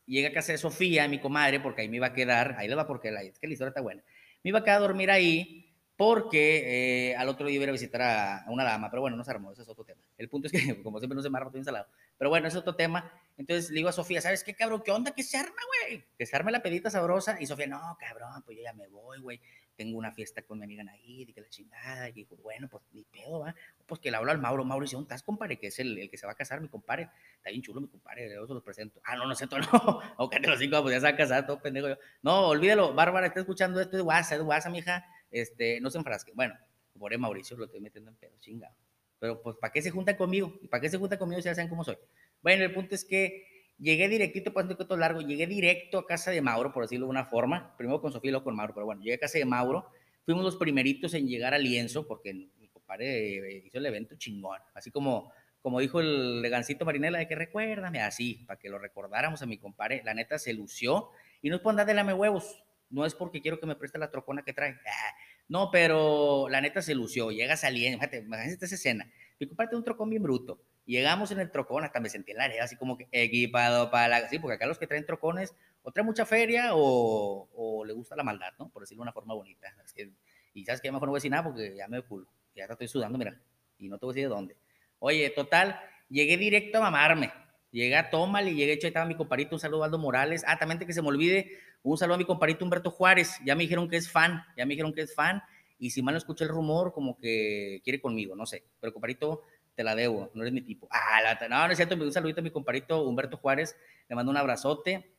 llega 0.06 0.28
a 0.28 0.32
casa 0.32 0.52
de 0.52 0.58
Sofía, 0.58 1.08
mi 1.08 1.20
comadre, 1.20 1.60
porque 1.60 1.82
ahí 1.82 1.88
me 1.88 1.96
iba 1.96 2.08
a 2.08 2.12
quedar, 2.12 2.56
ahí 2.58 2.68
le 2.68 2.74
va 2.74 2.86
porque 2.86 3.10
la, 3.10 3.22
es 3.22 3.38
que 3.38 3.46
la 3.46 3.52
historia 3.54 3.70
está 3.70 3.80
buena. 3.80 4.02
Me 4.42 4.50
iba 4.50 4.58
a 4.58 4.64
quedar 4.64 4.78
a 4.78 4.80
dormir 4.80 5.10
ahí 5.10 5.68
porque 5.96 7.10
eh, 7.10 7.16
al 7.16 7.28
otro 7.28 7.46
día 7.46 7.56
iba 7.56 7.66
a 7.66 7.72
visitar 7.72 8.02
a, 8.02 8.44
una 8.48 8.64
dama, 8.64 8.90
pero 8.90 9.02
bueno, 9.02 9.16
no 9.16 9.24
se 9.24 9.30
armó, 9.30 9.52
ese 9.52 9.62
es 9.62 9.68
otro 9.68 9.84
tema. 9.84 10.00
El 10.16 10.28
punto 10.28 10.46
es 10.46 10.52
que, 10.52 10.58
como 10.82 10.98
siempre, 10.98 11.16
no 11.16 11.22
se 11.22 11.30
me 11.30 11.38
arma 11.38 11.50
todo 11.50 11.58
instalado. 11.58 11.88
Pero 12.18 12.30
bueno, 12.30 12.48
es 12.48 12.56
otro 12.56 12.74
tema. 12.74 13.10
Entonces 13.36 13.70
le 13.70 13.76
digo 13.76 13.88
a 13.88 13.92
Sofía, 13.92 14.20
¿sabes 14.20 14.42
qué, 14.42 14.54
cabrón? 14.54 14.82
¿Qué 14.84 14.90
onda? 14.90 15.12
Que 15.12 15.22
se 15.22 15.36
arma, 15.36 15.62
güey. 15.86 16.04
Que 16.18 16.26
se 16.26 16.34
arme 16.34 16.50
la 16.50 16.60
pedita 16.60 16.90
sabrosa. 16.90 17.40
Y 17.40 17.46
Sofía, 17.46 17.68
no, 17.68 17.96
cabrón, 17.98 18.42
pues 18.44 18.56
yo 18.58 18.64
ya 18.64 18.72
me 18.72 18.88
voy, 18.88 19.20
güey. 19.20 19.40
Tengo 19.76 19.96
una 19.96 20.10
fiesta 20.10 20.42
con 20.42 20.58
mi 20.58 20.64
amiga 20.64 20.82
Naid 20.82 21.28
y 21.28 21.32
que 21.32 21.40
la 21.40 21.48
chingada. 21.48 22.08
Y 22.08 22.12
dijo, 22.12 22.36
bueno, 22.38 22.68
pues 22.68 22.82
ni 22.90 23.04
pedo, 23.04 23.38
va. 23.38 23.54
Pues 23.86 24.00
que 24.00 24.10
le 24.10 24.16
hablo 24.16 24.32
al 24.32 24.38
Mauro. 24.38 24.64
Mauro 24.64 24.82
dice, 24.82 24.96
¿dónde 24.96 25.06
estás, 25.06 25.22
compadre? 25.22 25.56
Que 25.56 25.68
es 25.68 25.78
el, 25.78 25.96
el, 25.96 26.10
que 26.10 26.16
se 26.16 26.26
va 26.26 26.32
a 26.32 26.34
casar, 26.34 26.60
mi 26.60 26.68
compadre. 26.68 27.10
Está 27.36 27.50
bien 27.50 27.62
chulo, 27.62 27.80
mi 27.80 27.86
compadre. 27.86 28.28
Yo 28.34 28.44
se 28.44 28.54
los 28.54 28.62
presento. 28.64 29.00
Ah, 29.04 29.14
no, 29.14 29.24
no 29.24 29.36
sé, 29.36 29.46
no. 29.72 30.00
O 30.16 30.28
que 30.28 30.40
te 30.40 30.48
los 30.48 30.58
cinco, 30.58 30.82
pues 30.82 30.94
ya 30.94 31.00
se 31.00 31.04
va 31.04 31.10
a 31.10 31.16
casar, 31.16 31.46
todo 31.46 31.62
pendejo. 31.62 31.88
Yo. 31.88 31.96
No, 32.22 32.48
olvídalo. 32.48 32.92
Bárbara, 32.92 33.28
está 33.28 33.38
escuchando 33.38 33.80
esto 33.80 33.96
de 33.96 34.02
WhatsApp, 34.02 34.38
de 34.38 34.44
WhatsApp, 34.44 34.72
mija. 34.72 35.06
Este, 35.30 35.80
no 35.80 35.90
se 35.90 35.98
enfrasque. 35.98 36.32
Bueno, 36.34 36.56
por 36.98 37.16
Mauricio 37.16 37.56
lo 37.56 37.66
estoy 37.66 37.80
metiendo 37.80 38.10
en 38.10 38.16
pedo, 38.16 38.36
chingado. 38.40 38.74
Pero 39.18 39.42
pues, 39.42 39.56
¿para 39.60 39.72
qué 39.72 39.82
se 39.82 39.90
junta 39.90 40.16
conmigo? 40.16 40.58
¿Y 40.62 40.68
para 40.68 40.80
qué 40.80 40.88
se 40.88 40.98
junta 40.98 41.18
conmigo 41.18 41.40
si 41.40 41.46
ya 41.46 41.54
saben 41.54 41.68
cómo 41.68 41.84
soy? 41.84 41.96
Bueno, 42.42 42.64
el 42.64 42.72
punto 42.72 42.94
es 42.94 43.04
que 43.04 43.74
llegué 43.78 44.08
directito, 44.08 44.52
pasando 44.52 44.76
un 44.78 44.86
todo 44.86 44.98
largo, 44.98 45.20
llegué 45.20 45.46
directo 45.46 45.98
a 45.98 46.06
casa 46.06 46.30
de 46.30 46.40
Mauro, 46.40 46.72
por 46.72 46.84
decirlo 46.84 47.06
de 47.06 47.10
una 47.10 47.24
forma. 47.24 47.76
Primero 47.76 48.00
con 48.00 48.12
Sofía 48.12 48.28
y 48.28 48.32
luego 48.32 48.44
con 48.44 48.56
Mauro, 48.56 48.74
pero 48.74 48.86
bueno, 48.86 49.02
llegué 49.02 49.14
a 49.14 49.18
casa 49.18 49.38
de 49.38 49.44
Mauro. 49.44 49.90
Fuimos 50.24 50.44
los 50.44 50.56
primeritos 50.56 51.14
en 51.14 51.26
llegar 51.26 51.54
al 51.54 51.62
lienzo, 51.62 52.06
porque 52.06 52.34
mi 52.34 52.68
compadre 52.68 53.62
hizo 53.64 53.78
el 53.78 53.86
evento 53.86 54.16
chingón. 54.16 54.60
Así 54.74 54.90
como, 54.90 55.32
como 55.62 55.80
dijo 55.80 56.00
el 56.00 56.42
legancito 56.42 56.84
Marinela, 56.84 57.18
de 57.18 57.28
que 57.28 57.34
recuérdame, 57.34 58.00
así, 58.00 58.44
para 58.46 58.58
que 58.58 58.68
lo 58.68 58.78
recordáramos 58.78 59.42
a 59.42 59.46
mi 59.46 59.58
compadre. 59.58 60.02
La 60.04 60.14
neta 60.14 60.38
se 60.38 60.52
lució. 60.52 61.10
Y 61.42 61.50
no 61.50 61.56
es 61.56 61.62
por 61.62 61.70
andar 61.70 61.86
de 61.86 61.94
lame 61.94 62.14
huevos. 62.14 62.62
No 62.90 63.04
es 63.04 63.14
porque 63.14 63.40
quiero 63.40 63.60
que 63.60 63.66
me 63.66 63.76
preste 63.76 63.98
la 63.98 64.10
trocona 64.10 64.42
que 64.42 64.52
trae. 64.52 64.78
Ah, 64.86 65.14
no, 65.48 65.70
pero 65.70 66.48
la 66.50 66.60
neta 66.60 66.82
se 66.82 66.94
lució, 66.94 67.30
llega 67.30 67.56
saliendo, 67.56 67.98
fíjate, 67.98 68.18
imagínate 68.18 68.66
esa 68.66 68.74
escena. 68.74 69.10
Mi 69.40 69.46
compadre 69.46 69.76
un 69.76 69.84
trocón 69.84 70.10
bien 70.10 70.22
bruto. 70.22 70.60
Llegamos 70.84 71.30
en 71.30 71.40
el 71.40 71.50
trocón, 71.50 71.84
hasta 71.84 72.00
me 72.00 72.08
sentí 72.08 72.32
en 72.32 72.38
la 72.38 72.44
arena, 72.44 72.64
así 72.64 72.76
como 72.76 72.96
que 72.96 73.08
equipado 73.12 73.90
para 73.90 74.08
la... 74.08 74.28
Sí, 74.28 74.38
porque 74.38 74.54
acá 74.54 74.66
los 74.66 74.78
que 74.78 74.86
traen 74.86 75.06
trocones, 75.06 75.54
o 75.82 75.92
traen 75.92 76.06
mucha 76.06 76.26
feria 76.26 76.74
o, 76.74 77.48
o 77.54 77.84
le 77.84 77.92
gusta 77.92 78.16
la 78.16 78.24
maldad, 78.24 78.52
¿no? 78.58 78.70
Por 78.70 78.82
decirlo 78.82 79.02
de 79.02 79.04
una 79.04 79.12
forma 79.12 79.34
bonita. 79.34 79.68
Es 79.84 79.92
que, 79.92 80.10
y 80.54 80.64
sabes 80.64 80.80
que 80.80 80.90
mejor 80.90 81.08
no 81.08 81.12
voy 81.12 81.18
a 81.18 81.20
decir 81.20 81.30
nada 81.30 81.44
porque 81.44 81.74
ya 81.76 81.88
me 81.88 82.02
culo. 82.02 82.26
Ya 82.54 82.64
estoy 82.64 82.88
sudando, 82.88 83.18
mira. 83.18 83.38
Y 83.78 83.88
no 83.88 83.98
te 83.98 84.06
voy 84.06 84.12
a 84.12 84.14
decir 84.14 84.28
de 84.28 84.34
dónde. 84.34 84.56
Oye, 84.98 85.30
total, 85.30 85.78
llegué 86.08 86.36
directo 86.36 86.78
a 86.78 86.82
mamarme. 86.82 87.32
Llegué 87.70 87.96
a 87.96 88.08
Tómale 88.08 88.54
llegué 88.54 88.72
hecho, 88.72 88.86
ahí 88.86 88.88
estaba 88.88 89.06
mi 89.06 89.14
comparito, 89.14 89.54
un 89.54 89.60
saludo 89.60 89.82
a 89.82 89.86
Aldo 89.86 89.98
Morales. 89.98 90.42
Ah, 90.46 90.58
también 90.58 90.78
que 90.78 90.92
se 90.92 91.02
me 91.02 91.08
olvide, 91.08 91.52
un 91.82 91.96
saludo 91.96 92.16
a 92.16 92.18
mi 92.18 92.24
comparito 92.24 92.64
Humberto 92.64 92.90
Juárez. 92.90 93.38
Ya 93.44 93.54
me 93.54 93.62
dijeron 93.62 93.88
que 93.88 93.96
es 93.96 94.10
fan, 94.10 94.44
ya 94.56 94.64
me 94.66 94.70
dijeron 94.70 94.92
que 94.92 95.02
es 95.02 95.14
fan. 95.14 95.42
Y 95.78 95.90
si 95.90 96.02
mal 96.02 96.14
no 96.14 96.18
escuché 96.18 96.44
el 96.44 96.50
rumor, 96.50 96.92
como 96.92 97.16
que 97.18 97.80
quiere 97.84 98.00
conmigo, 98.00 98.34
no 98.34 98.46
sé. 98.46 98.64
Pero 98.80 98.92
comparito, 98.92 99.42
te 99.74 99.84
la 99.84 99.94
debo, 99.94 100.30
no 100.34 100.42
eres 100.42 100.52
mi 100.52 100.62
tipo. 100.62 100.88
Ah, 100.90 101.22
la, 101.22 101.48
no, 101.48 101.66
no 101.66 101.72
es 101.72 101.76
cierto, 101.76 101.94
un 101.94 102.12
saludito 102.12 102.40
a 102.40 102.42
mi 102.42 102.50
comparito 102.50 103.04
Humberto 103.04 103.36
Juárez. 103.36 103.76
Le 104.08 104.16
mando 104.16 104.30
un 104.30 104.36
abrazote 104.36 105.14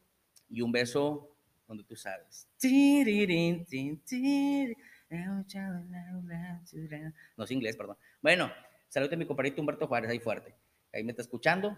y 0.49 0.61
un 0.61 0.71
beso 0.71 1.33
donde 1.67 1.83
tú 1.83 1.95
sabes. 1.95 2.47
No 7.37 7.45
es 7.45 7.51
inglés, 7.51 7.77
perdón. 7.77 7.97
Bueno, 8.21 8.51
saludos 8.89 9.13
a 9.13 9.17
mi 9.17 9.25
comparito 9.25 9.61
Humberto 9.61 9.87
Juárez, 9.87 10.09
ahí 10.11 10.19
fuerte. 10.19 10.53
Ahí 10.91 11.03
me 11.03 11.11
está 11.11 11.21
escuchando. 11.21 11.77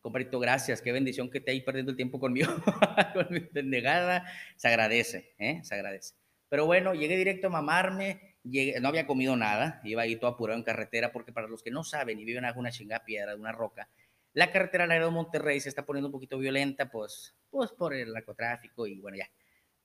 Comparito, 0.00 0.38
gracias. 0.38 0.80
Qué 0.80 0.92
bendición 0.92 1.30
que 1.30 1.40
te 1.40 1.50
ahí 1.50 1.60
perdiendo 1.60 1.90
el 1.90 1.96
tiempo 1.96 2.20
conmigo, 2.20 2.52
con 3.14 3.26
mi 3.30 3.40
pendejada. 3.40 4.24
Se 4.56 4.68
agradece, 4.68 5.34
¿eh? 5.38 5.60
Se 5.64 5.74
agradece. 5.74 6.14
Pero 6.48 6.66
bueno, 6.66 6.94
llegué 6.94 7.16
directo 7.16 7.48
a 7.48 7.50
mamarme. 7.50 8.36
Llegué, 8.44 8.80
no 8.80 8.88
había 8.88 9.06
comido 9.06 9.36
nada. 9.36 9.80
Iba 9.84 10.02
ahí 10.02 10.16
todo 10.16 10.30
apurado 10.30 10.56
en 10.56 10.64
carretera, 10.64 11.12
porque 11.12 11.32
para 11.32 11.48
los 11.48 11.62
que 11.62 11.70
no 11.70 11.82
saben 11.82 12.18
y 12.20 12.24
viven 12.24 12.44
a 12.44 12.52
una 12.52 12.70
chingada 12.70 13.04
piedra, 13.04 13.34
de 13.34 13.40
una 13.40 13.52
roca, 13.52 13.88
la 14.34 14.52
carretera 14.52 14.84
al 14.84 14.90
de 14.90 15.10
Monterrey 15.10 15.60
se 15.60 15.68
está 15.68 15.84
poniendo 15.84 16.08
un 16.08 16.12
poquito 16.12 16.38
violenta, 16.38 16.90
pues, 16.90 17.34
pues 17.50 17.72
por 17.72 17.92
el 17.92 18.12
narcotráfico. 18.12 18.86
Y 18.86 19.00
bueno, 19.00 19.16
ya, 19.16 19.28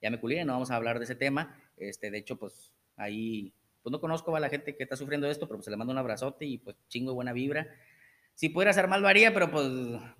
ya 0.00 0.10
me 0.10 0.20
culé, 0.20 0.44
no 0.44 0.52
vamos 0.52 0.70
a 0.70 0.76
hablar 0.76 0.98
de 0.98 1.04
ese 1.04 1.16
tema. 1.16 1.60
Este, 1.76 2.10
de 2.12 2.18
hecho, 2.18 2.36
pues 2.36 2.72
ahí, 2.96 3.52
pues 3.82 3.90
no 3.90 4.00
conozco 4.00 4.34
a 4.36 4.40
la 4.40 4.48
gente 4.48 4.76
que 4.76 4.84
está 4.84 4.96
sufriendo 4.96 5.28
esto, 5.28 5.48
pero 5.48 5.58
pues, 5.58 5.64
se 5.64 5.72
le 5.72 5.76
mando 5.76 5.92
un 5.92 5.98
abrazote 5.98 6.44
y 6.44 6.58
pues 6.58 6.76
chingo 6.88 7.10
de 7.10 7.16
buena 7.16 7.32
vibra 7.32 7.68
si 8.34 8.48
pudiera 8.48 8.72
ser 8.72 8.88
mal 8.88 9.00
lo 9.00 9.08
haría, 9.08 9.32
pero 9.32 9.50
pues 9.50 9.66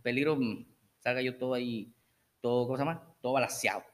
peligro 0.02 0.36
mm, 0.36 0.66
salga 1.00 1.20
yo 1.20 1.36
todo 1.36 1.54
ahí, 1.54 1.92
todo, 2.40 2.66
¿cómo 2.66 2.76
se 2.76 2.82
llama? 2.82 3.14
Todo 3.20 3.32
balanceado. 3.32 3.84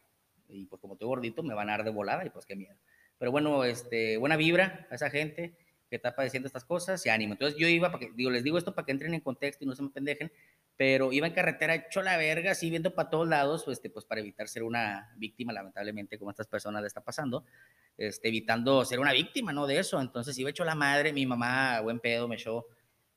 Y 0.49 0.67
pues 0.67 0.81
como 0.81 0.95
estoy 0.95 1.09
gordito, 1.09 1.43
me 1.43 1.55
van 1.55 1.69
a 1.71 1.73
dar 1.73 1.85
de 1.85 1.91
volada 1.91 2.25
y 2.25 2.31
pues 2.31 2.45
qué 2.47 2.57
miedo. 2.57 2.77
Pero 3.19 3.31
bueno, 3.31 3.65
este, 3.65 4.17
buena 4.17 4.37
vibra 4.37 4.87
a 4.91 4.95
esa 4.95 5.11
gente 5.11 5.57
que 5.89 5.97
está 5.97 6.15
padeciendo 6.15 6.47
estas 6.47 6.65
cosas 6.65 7.05
y 7.05 7.09
ánimo. 7.09 7.35
Entonces 7.35 7.59
yo 7.59 7.67
iba, 7.67 7.91
para 7.91 8.07
que, 8.07 8.13
digo, 8.15 8.31
les 8.31 8.45
digo 8.45 8.57
esto 8.57 8.75
para 8.75 8.87
que 8.87 8.93
entren 8.93 9.13
en 9.13 9.21
contexto 9.21 9.65
y 9.65 9.67
no 9.67 9.75
se 9.75 9.83
me 9.83 9.91
pendejen, 9.91 10.33
pero 10.77 11.13
iba 11.13 11.27
en 11.27 11.35
carretera 11.35 11.75
hecho 11.75 12.01
la 12.01 12.17
verga, 12.17 12.53
así 12.53 12.71
viendo 12.71 12.95
para 12.95 13.11
todos 13.11 13.29
lados, 13.29 13.65
pues, 13.65 13.79
este, 13.79 13.91
pues 13.91 14.07
para 14.07 14.21
evitar 14.21 14.49
ser 14.49 14.63
una 14.63 15.13
víctima, 15.17 15.53
lamentablemente, 15.53 16.19
como 16.19 16.31
estas 16.31 16.47
personas 16.47 16.81
le 16.81 16.87
está 16.87 17.03
pasando, 17.03 17.45
este, 17.99 18.29
evitando 18.29 18.85
ser 18.85 19.01
una 19.01 19.13
víctima, 19.13 19.53
¿no? 19.53 19.67
De 19.67 19.79
eso. 19.79 20.01
Entonces 20.01 20.39
iba 20.39 20.49
hecho 20.49 20.65
la 20.65 20.75
madre, 20.75 21.13
mi 21.13 21.27
mamá, 21.27 21.81
buen 21.81 22.01
pedo, 22.01 22.29
me 22.29 22.37
echó 22.37 22.67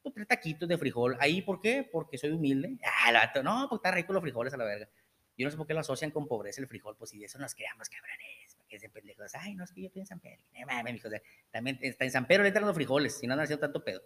pues, 0.03 0.13
tres 0.13 0.27
taquitos 0.27 0.69
de 0.69 0.77
frijol. 0.77 1.17
Ahí, 1.19 1.41
¿por 1.41 1.59
qué? 1.59 1.87
Porque 1.89 2.17
soy 2.17 2.31
humilde. 2.31 2.77
Ah, 3.05 3.31
no, 3.43 3.67
porque 3.69 3.87
está 3.87 3.95
rico 3.95 4.13
los 4.13 4.21
frijoles 4.21 4.53
a 4.53 4.57
la 4.57 4.65
verga. 4.65 4.89
Yo 5.37 5.45
no 5.45 5.51
sé 5.51 5.57
por 5.57 5.65
qué 5.65 5.73
lo 5.73 5.79
asocian 5.79 6.11
con 6.11 6.27
pobreza 6.27 6.61
el 6.61 6.67
frijol, 6.67 6.95
pues 6.95 7.09
si 7.09 7.17
de 7.17 7.25
eso 7.25 7.39
nos 7.39 7.55
creamos 7.55 7.89
cabrones, 7.89 8.55
porque 8.55 8.75
ese 8.75 8.89
pendejos, 8.89 9.33
ay, 9.33 9.55
no, 9.55 9.63
es 9.63 9.71
que 9.71 9.81
yo 9.81 9.87
estoy 9.87 10.01
en 10.01 10.05
San 10.05 10.19
Pedro. 10.19 10.43
No 10.53 10.65
mames, 10.67 10.93
mijo, 10.93 11.07
o 11.07 11.11
sea, 11.11 11.21
también 11.51 11.79
está 11.81 12.05
en 12.05 12.11
San 12.11 12.27
Pedro 12.27 12.43
le 12.43 12.49
entran 12.49 12.65
los 12.65 12.75
frijoles, 12.75 13.17
si 13.17 13.25
no 13.25 13.33
han 13.33 13.39
haciendo 13.39 13.61
tanto 13.61 13.83
pedo. 13.83 14.01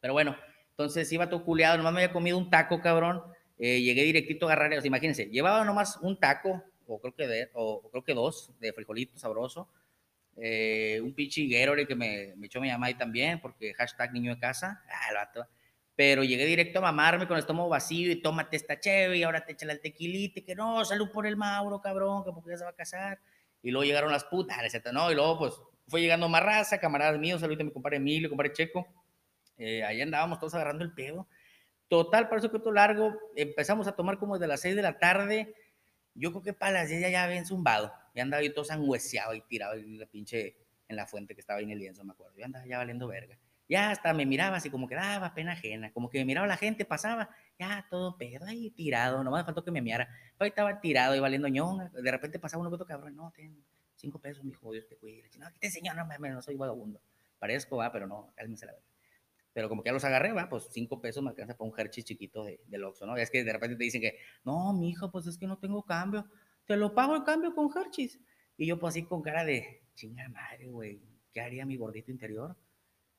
Pero 0.00 0.12
bueno, 0.12 0.36
entonces 0.70 1.10
iba 1.12 1.28
todo 1.28 1.44
culeado, 1.44 1.76
nomás 1.76 1.92
me 1.92 2.02
había 2.02 2.12
comido 2.12 2.36
un 2.36 2.50
taco, 2.50 2.80
cabrón. 2.80 3.22
Eh, 3.58 3.80
llegué 3.80 4.02
directito 4.02 4.48
a 4.48 4.52
agarrar, 4.52 4.76
o 4.76 4.80
sea, 4.80 4.88
imagínense, 4.88 5.26
llevaba 5.26 5.64
nomás 5.64 5.98
un 6.02 6.18
taco, 6.18 6.62
o 6.86 7.00
creo 7.00 7.14
que, 7.14 7.28
de, 7.28 7.50
o, 7.54 7.88
creo 7.90 8.04
que 8.04 8.14
dos, 8.14 8.52
de 8.58 8.72
frijolito 8.72 9.18
sabroso. 9.18 9.68
Eh, 10.36 11.00
un 11.02 11.14
pinche 11.14 11.48
que 11.48 11.94
me, 11.94 12.34
me 12.36 12.46
echó 12.46 12.60
mi 12.60 12.70
mamá 12.70 12.86
ahí 12.86 12.94
también, 12.94 13.40
porque 13.40 13.72
hashtag 13.74 14.12
niño 14.12 14.34
de 14.34 14.40
casa. 14.40 14.82
Ah. 14.88 15.46
Pero 15.96 16.22
llegué 16.22 16.44
directo 16.44 16.78
a 16.80 16.82
mamarme 16.82 17.26
con 17.26 17.36
el 17.36 17.40
estómago 17.40 17.70
vacío 17.70 18.12
y 18.12 18.20
tómate 18.20 18.56
esta 18.56 18.78
chévere 18.78 19.16
y 19.16 19.22
ahora 19.22 19.46
te 19.46 19.52
echa 19.52 19.64
el 19.70 19.80
tequilite, 19.80 20.44
que 20.44 20.54
no, 20.54 20.84
salud 20.84 21.10
por 21.10 21.26
el 21.26 21.38
Mauro, 21.38 21.80
cabrón, 21.80 22.22
que 22.22 22.32
porque 22.32 22.50
ya 22.50 22.58
se 22.58 22.64
va 22.64 22.70
a 22.70 22.74
casar. 22.74 23.18
Y 23.62 23.70
luego 23.70 23.84
llegaron 23.84 24.12
las 24.12 24.24
putas. 24.24 24.58
No, 24.92 25.10
y 25.10 25.14
luego 25.14 25.38
pues 25.38 25.54
fue 25.88 26.02
llegando 26.02 26.28
más 26.28 26.42
raza, 26.42 26.78
camaradas 26.78 27.18
míos, 27.18 27.40
saludito 27.40 27.62
a 27.62 27.66
mi 27.66 27.72
compadre 27.72 27.96
Emilio, 27.96 28.28
compadre 28.28 28.52
Checo. 28.52 28.86
Eh, 29.56 29.82
ahí 29.84 30.02
andábamos 30.02 30.38
todos 30.38 30.54
agarrando 30.54 30.84
el 30.84 30.92
pedo. 30.92 31.26
Total, 31.88 32.28
para 32.28 32.40
eso 32.40 32.50
que 32.50 32.58
todo 32.58 32.72
largo, 32.72 33.16
empezamos 33.34 33.86
a 33.86 33.92
tomar 33.92 34.18
como 34.18 34.34
desde 34.34 34.48
las 34.48 34.60
6 34.60 34.76
de 34.76 34.82
la 34.82 34.98
tarde. 34.98 35.54
Yo 36.14 36.30
creo 36.30 36.42
que 36.42 36.52
para 36.52 36.72
las 36.72 36.88
10 36.90 37.00
ya, 37.00 37.08
ya 37.08 37.24
habían 37.24 37.46
zumbado. 37.46 37.92
Ya 38.16 38.22
andaba 38.22 38.42
yo 38.42 38.52
todo 38.52 38.64
sangüeseado 38.64 39.34
y 39.34 39.42
tirado 39.42 39.74
en 39.74 40.00
la 40.00 40.06
pinche 40.06 40.56
en 40.88 40.96
la 40.96 41.06
fuente 41.06 41.34
que 41.34 41.40
estaba 41.40 41.58
ahí 41.58 41.64
en 41.64 41.72
el 41.72 41.78
lienzo, 41.78 42.04
me 42.04 42.12
acuerdo. 42.12 42.36
Yo 42.36 42.44
andaba 42.44 42.66
ya 42.66 42.78
valiendo 42.78 43.06
verga. 43.06 43.38
Ya 43.68 43.90
hasta 43.90 44.14
me 44.14 44.24
miraba 44.24 44.56
así 44.56 44.70
como 44.70 44.86
que 44.86 44.94
daba 44.94 45.34
pena 45.34 45.52
ajena, 45.52 45.92
como 45.92 46.08
que 46.08 46.18
me 46.18 46.24
miraba 46.24 46.46
la 46.46 46.56
gente, 46.56 46.84
pasaba, 46.84 47.28
ya 47.58 47.84
todo 47.90 48.16
pedo 48.16 48.46
ahí 48.46 48.70
tirado, 48.70 49.24
nomás 49.24 49.44
faltó 49.44 49.64
que 49.64 49.72
me 49.72 49.82
miara. 49.82 50.08
Ahí 50.38 50.48
estaba 50.48 50.80
tirado 50.80 51.16
y 51.16 51.20
valiendo 51.20 51.48
ñonga. 51.48 51.90
De 51.90 52.10
repente 52.10 52.38
pasaba 52.38 52.60
uno 52.60 52.70
que 52.70 52.74
otro 52.76 52.86
cabrón, 52.86 53.16
no, 53.16 53.32
ten 53.34 53.64
cinco 53.96 54.20
pesos, 54.20 54.44
mi 54.44 54.52
hijo, 54.52 54.72
Dios 54.72 54.86
te 54.86 54.96
cuide. 54.96 55.28
No, 55.38 55.46
te 55.58 55.70
señor, 55.70 55.96
no 55.96 56.06
mames, 56.06 56.32
no 56.32 56.42
soy 56.42 56.56
vagabundo. 56.56 57.00
Parezco, 57.38 57.76
va, 57.76 57.90
pero 57.90 58.06
no, 58.06 58.32
cálmense 58.36 58.66
la 58.66 58.72
verdad. 58.72 58.86
Pero 59.52 59.68
como 59.68 59.82
que 59.82 59.88
ya 59.88 59.94
los 59.94 60.04
agarré, 60.04 60.32
va, 60.32 60.48
pues 60.48 60.68
cinco 60.70 61.00
pesos 61.00 61.22
me 61.22 61.30
alcanza 61.30 61.56
para 61.56 61.68
un 61.68 61.78
Hershey 61.78 62.04
chiquito 62.04 62.44
de, 62.44 62.60
del 62.66 62.84
Oxxo, 62.84 63.06
¿no? 63.06 63.16
es 63.16 63.30
que 63.30 63.42
de 63.42 63.52
repente 63.52 63.74
te 63.76 63.84
dicen 63.84 64.02
que, 64.02 64.18
no, 64.44 64.72
mi 64.74 64.90
hijo, 64.90 65.10
pues 65.10 65.26
es 65.26 65.38
que 65.38 65.46
no 65.46 65.58
tengo 65.58 65.82
cambio. 65.82 66.26
Te 66.66 66.76
lo 66.76 66.94
pago 66.94 67.16
el 67.16 67.24
cambio 67.24 67.54
con 67.54 67.70
Hershey's. 67.74 68.18
Y 68.56 68.66
yo 68.66 68.78
pues 68.78 68.92
así 68.92 69.04
con 69.04 69.22
cara 69.22 69.44
de, 69.44 69.82
chinga 69.94 70.28
madre, 70.28 70.66
güey, 70.66 71.00
¿qué 71.32 71.40
haría 71.40 71.66
mi 71.66 71.76
gordito 71.76 72.10
interior? 72.10 72.56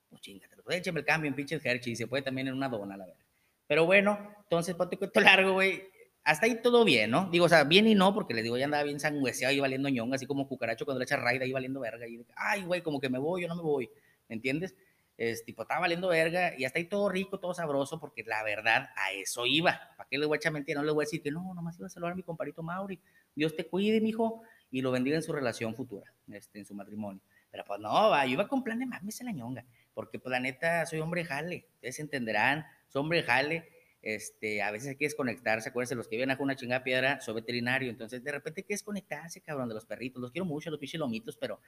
Pues 0.10 0.22
chingate, 0.22 0.56
pues 0.64 0.78
échame 0.78 1.02
el 1.02 1.06
cambio 1.06 1.30
en 1.30 1.36
pinches 1.36 1.64
Hershey 1.64 1.94
y 1.94 1.96
se 1.96 2.08
puede 2.08 2.24
también 2.24 2.48
en 2.48 2.54
una 2.54 2.70
dona, 2.70 2.98
la 2.98 3.06
verdad. 3.06 3.22
Pero 3.68 3.86
bueno, 3.86 4.36
entonces, 4.44 4.76
pues 4.76 4.90
te 4.90 4.98
cuento 4.98 5.20
largo, 5.20 5.54
güey. 5.54 5.84
Hasta 6.24 6.46
ahí 6.46 6.62
todo 6.62 6.84
bien, 6.84 7.12
¿no? 7.12 7.30
Digo, 7.30 7.46
o 7.46 7.50
sea, 7.50 7.64
bien 7.64 7.88
y 7.88 7.96
no, 7.96 8.14
porque 8.14 8.34
les 8.34 8.44
digo, 8.44 8.58
ya 8.58 8.66
andaba 8.66 8.84
bien 8.84 9.00
sangüeseado 9.00 9.54
y 9.54 9.60
valiendo 9.60 9.90
ñonga, 9.90 10.16
así 10.16 10.26
como 10.26 10.48
cucaracho 10.48 10.86
cuando 10.86 11.00
le 11.00 11.04
echa 11.04 11.18
raida 11.18 11.46
ahí 11.46 11.52
valiendo 11.52 11.80
verga. 11.80 12.08
Y, 12.08 12.26
ay, 12.36 12.64
güey, 12.64 12.82
como 12.82 13.00
que 13.00 13.10
me 13.10 13.20
voy, 13.20 13.44
yo 13.44 13.48
no 13.48 13.56
me 13.56 13.62
voy, 13.62 13.90
¿me 14.28 14.36
entiendes? 14.36 14.76
es, 15.18 15.44
tipo, 15.44 15.64
estaba 15.64 15.82
valiendo 15.82 16.08
verga 16.08 16.54
y 16.58 16.66
hasta 16.66 16.78
ahí 16.78 16.86
todo 16.86 17.10
rico, 17.10 17.40
todo 17.40 17.54
sabroso, 17.54 18.00
porque 18.00 18.24
la 18.24 18.44
verdad 18.44 18.90
a 18.96 19.12
eso 19.14 19.46
iba. 19.46 19.80
¿Para 19.98 20.08
qué 20.08 20.18
le 20.18 20.28
voy 20.28 20.36
a 20.36 20.38
echar 20.38 20.54
mentira? 20.54 20.80
No 20.80 20.86
le 20.86 20.92
voy 20.92 21.04
a 21.04 21.06
decir 21.06 21.22
que 21.24 21.32
no, 21.32 21.54
nomás 21.56 21.78
iba 21.80 21.88
a 21.88 21.90
saludar 21.90 22.14
a 22.14 22.16
mi 22.16 22.24
comparito 22.24 22.62
Mauri. 22.62 23.00
Dios 23.38 23.56
te 23.56 23.66
cuide, 23.66 24.02
mijo, 24.02 24.42
y 24.70 24.82
lo 24.82 24.92
bendiga 24.92 25.16
en 25.16 25.24
su 25.24 25.32
relación 25.32 25.76
futura, 25.76 26.14
este, 26.32 26.60
en 26.60 26.66
su 26.66 26.74
matrimonio. 26.74 27.22
Pero 27.52 27.64
pues 27.66 27.80
no, 27.80 27.92
va, 28.10 28.26
yo 28.26 28.34
iba 28.34 28.48
con 28.48 28.64
plan 28.64 28.80
de 28.80 28.86
mames 28.86 29.22
la 29.22 29.32
ñonga, 29.32 29.66
porque 29.94 30.20
pues 30.20 30.32
la 30.32 30.40
neta 30.40 30.86
soy 30.86 31.00
hombre 31.00 31.24
jale, 31.24 31.68
ustedes 31.76 32.00
entenderán, 32.00 32.66
soy 32.88 33.02
hombre 33.02 33.24
jale, 33.24 33.70
este, 34.02 34.62
a 34.62 34.72
veces 34.72 34.90
hay 34.90 34.96
que 34.96 35.06
desconectarse, 35.06 35.70
acuérdense, 35.70 35.96
los 35.96 36.08
que 36.08 36.18
vienen 36.18 36.36
a 36.36 36.42
una 36.42 36.56
chingada 36.56 36.84
piedra, 36.84 37.22
soy 37.22 37.36
veterinario, 37.36 37.90
entonces 37.90 38.24
de 38.24 38.32
repente 38.32 38.62
hay 38.62 38.66
que 38.66 38.74
desconectarse, 38.74 39.42
cabrón, 39.42 39.70
de 39.70 39.76
los 39.76 39.86
perritos, 39.86 40.22
los 40.22 40.32
quiero 40.32 40.46
mucho, 40.46 40.70
los 40.70 40.80
pinches 40.80 41.00
lomitos, 41.00 41.38
pero 41.38 41.62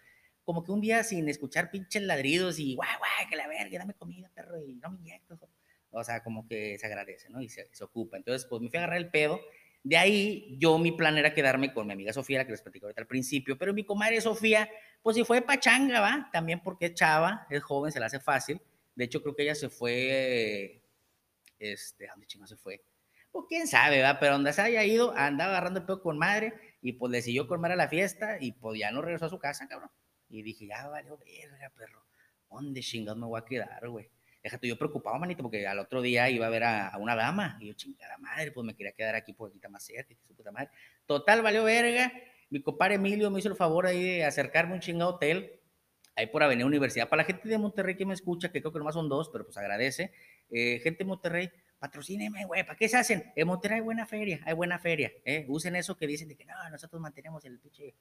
como 0.43 0.63
que 0.63 0.71
un 0.71 0.81
día 0.81 1.03
sin 1.03 1.29
escuchar 1.29 1.71
pinches 1.71 2.01
ladridos 2.01 2.59
y 2.59 2.75
guay, 2.75 2.89
guay, 2.97 3.29
que 3.29 3.35
la 3.35 3.47
verga, 3.47 3.77
dame 3.77 3.93
comida, 3.93 4.29
perro, 4.33 4.59
y 4.59 4.73
no 4.75 4.89
me 4.89 4.97
inyecto. 4.99 5.39
O 5.91 6.03
sea, 6.03 6.21
como 6.23 6.47
que 6.47 6.77
se 6.77 6.85
agradece, 6.85 7.29
¿no? 7.29 7.41
Y 7.41 7.49
se, 7.49 7.67
ocupa. 7.81 8.17
Entonces, 8.17 8.47
pues 8.47 8.61
me 8.61 8.69
fui 8.69 8.77
a 8.77 8.81
agarrar 8.81 8.97
el 8.97 9.09
pedo. 9.09 9.39
De 9.83 9.97
ahí, 9.97 10.57
yo 10.59 10.77
mi 10.77 10.91
plan 10.91 11.17
era 11.17 11.33
quedarme 11.33 11.73
con 11.73 11.87
mi 11.87 11.93
amiga 11.93 12.11
Sofía, 12.11 12.39
la 12.39 12.45
que 12.45 12.51
les 12.51 12.61
platicé 12.61 12.85
ahorita 12.85 13.01
al 13.01 13.07
principio, 13.07 13.57
pero 13.57 13.73
mi 13.73 13.85
comadre 13.85 14.19
Sofía, 14.19 14.69
pues 15.01 15.15
si 15.15 15.23
fue 15.23 15.41
pachanga, 15.41 16.01
¿va? 16.01 16.29
También 16.33 16.61
porque 16.61 16.87
es 16.87 16.93
chava, 16.95 17.47
es 17.49 17.63
joven, 17.63 17.91
se 17.91 17.99
le 17.99 18.05
hace 18.05 18.19
fácil. 18.19 18.61
De 18.95 19.05
hecho, 19.05 19.21
creo 19.21 19.35
que 19.35 19.43
ella 19.43 19.55
se 19.55 19.69
fue, 19.69 20.83
este, 21.57 22.07
¿a 22.07 22.11
dónde 22.11 22.27
chingo 22.27 22.45
se 22.45 22.57
fue? 22.57 22.83
Pues 23.31 23.45
quién 23.47 23.67
sabe, 23.67 24.01
¿va? 24.01 24.19
Pero 24.19 24.33
donde 24.33 24.51
se 24.51 24.61
haya 24.61 24.83
ido, 24.83 25.13
andaba 25.15 25.51
agarrando 25.51 25.79
el 25.79 25.85
pedo 25.85 26.01
con 26.01 26.17
madre 26.17 26.53
y 26.81 26.93
pues 26.93 27.11
le 27.11 27.21
siguió 27.21 27.47
con 27.47 27.61
madre 27.61 27.75
a 27.75 27.77
la 27.77 27.87
fiesta 27.87 28.37
y 28.39 28.51
pues 28.53 28.79
ya 28.79 28.91
no 28.91 29.01
regresó 29.01 29.25
a 29.25 29.29
su 29.29 29.39
casa, 29.39 29.67
cabrón. 29.67 29.89
Y 30.27 30.41
dije, 30.41 30.67
ya 30.67 30.87
valió 30.89 31.17
verga, 31.17 31.71
perro. 31.75 32.05
¿Dónde 32.49 32.81
chingados 32.81 33.19
me 33.19 33.27
voy 33.27 33.39
a 33.39 33.45
quedar, 33.45 33.87
güey? 33.87 34.09
Déjate, 34.41 34.67
yo 34.67 34.77
preocupado, 34.77 35.19
manito, 35.19 35.43
porque 35.43 35.67
al 35.67 35.79
otro 35.79 36.01
día 36.01 36.29
iba 36.29 36.47
a 36.47 36.49
ver 36.49 36.63
a, 36.63 36.97
una 36.97 37.15
dama. 37.15 37.57
Y 37.59 37.67
yo, 37.67 37.73
chingada 37.73 38.17
madre, 38.17 38.51
pues 38.51 38.65
me 38.65 38.73
quería 38.73 38.93
quedar 38.93 39.15
aquí 39.15 39.33
porque 39.33 39.51
aquí 39.51 39.57
está 39.57 39.69
más 39.69 39.83
cerca, 39.83 40.15
su 40.27 40.33
puta 40.35 40.51
madre. 40.51 40.69
Total, 41.05 41.41
valió 41.41 41.63
verga. 41.63 42.11
Mi 42.49 42.61
compadre 42.61 42.95
Emilio 42.95 43.29
me 43.29 43.39
hizo 43.39 43.49
el 43.49 43.55
favor 43.55 43.85
ahí 43.85 44.01
de 44.01 44.25
acercarme 44.25 44.73
un 44.73 44.79
chingado 44.79 45.15
hotel, 45.15 45.59
ahí 46.15 46.27
por 46.27 46.41
Avenida 46.41 46.65
Universidad. 46.65 47.09
Para 47.09 47.23
la 47.23 47.25
gente 47.25 47.47
de 47.47 47.57
Monterrey 47.57 47.95
que 47.95 48.05
me 48.05 48.13
escucha, 48.13 48.51
que 48.51 48.61
creo 48.61 48.71
que 48.71 48.79
nomás 48.79 48.95
son 48.95 49.09
dos, 49.09 49.29
pero 49.29 49.43
pues 49.45 49.57
agradece. 49.57 50.13
Eh, 50.49 50.79
gente 50.81 51.03
de 51.03 51.07
Monterrey, 51.07 51.51
patrocíneme, 51.77 52.45
güey, 52.45 52.63
¿para 52.63 52.77
qué 52.77 52.87
se 52.87 52.97
hacen? 52.97 53.31
En 53.35 53.47
Monterrey 53.47 53.79
hay 53.79 53.83
buena 53.83 54.05
feria, 54.05 54.39
hay 54.45 54.53
buena 54.53 54.79
feria. 54.79 55.11
¿eh? 55.25 55.45
Usen 55.47 55.75
eso 55.75 55.95
que 55.97 56.07
dicen 56.07 56.27
de 56.27 56.35
que 56.35 56.45
no, 56.45 56.53
nosotros 56.71 57.01
mantenemos 57.01 57.43
el 57.45 57.59
pinche, 57.59 57.93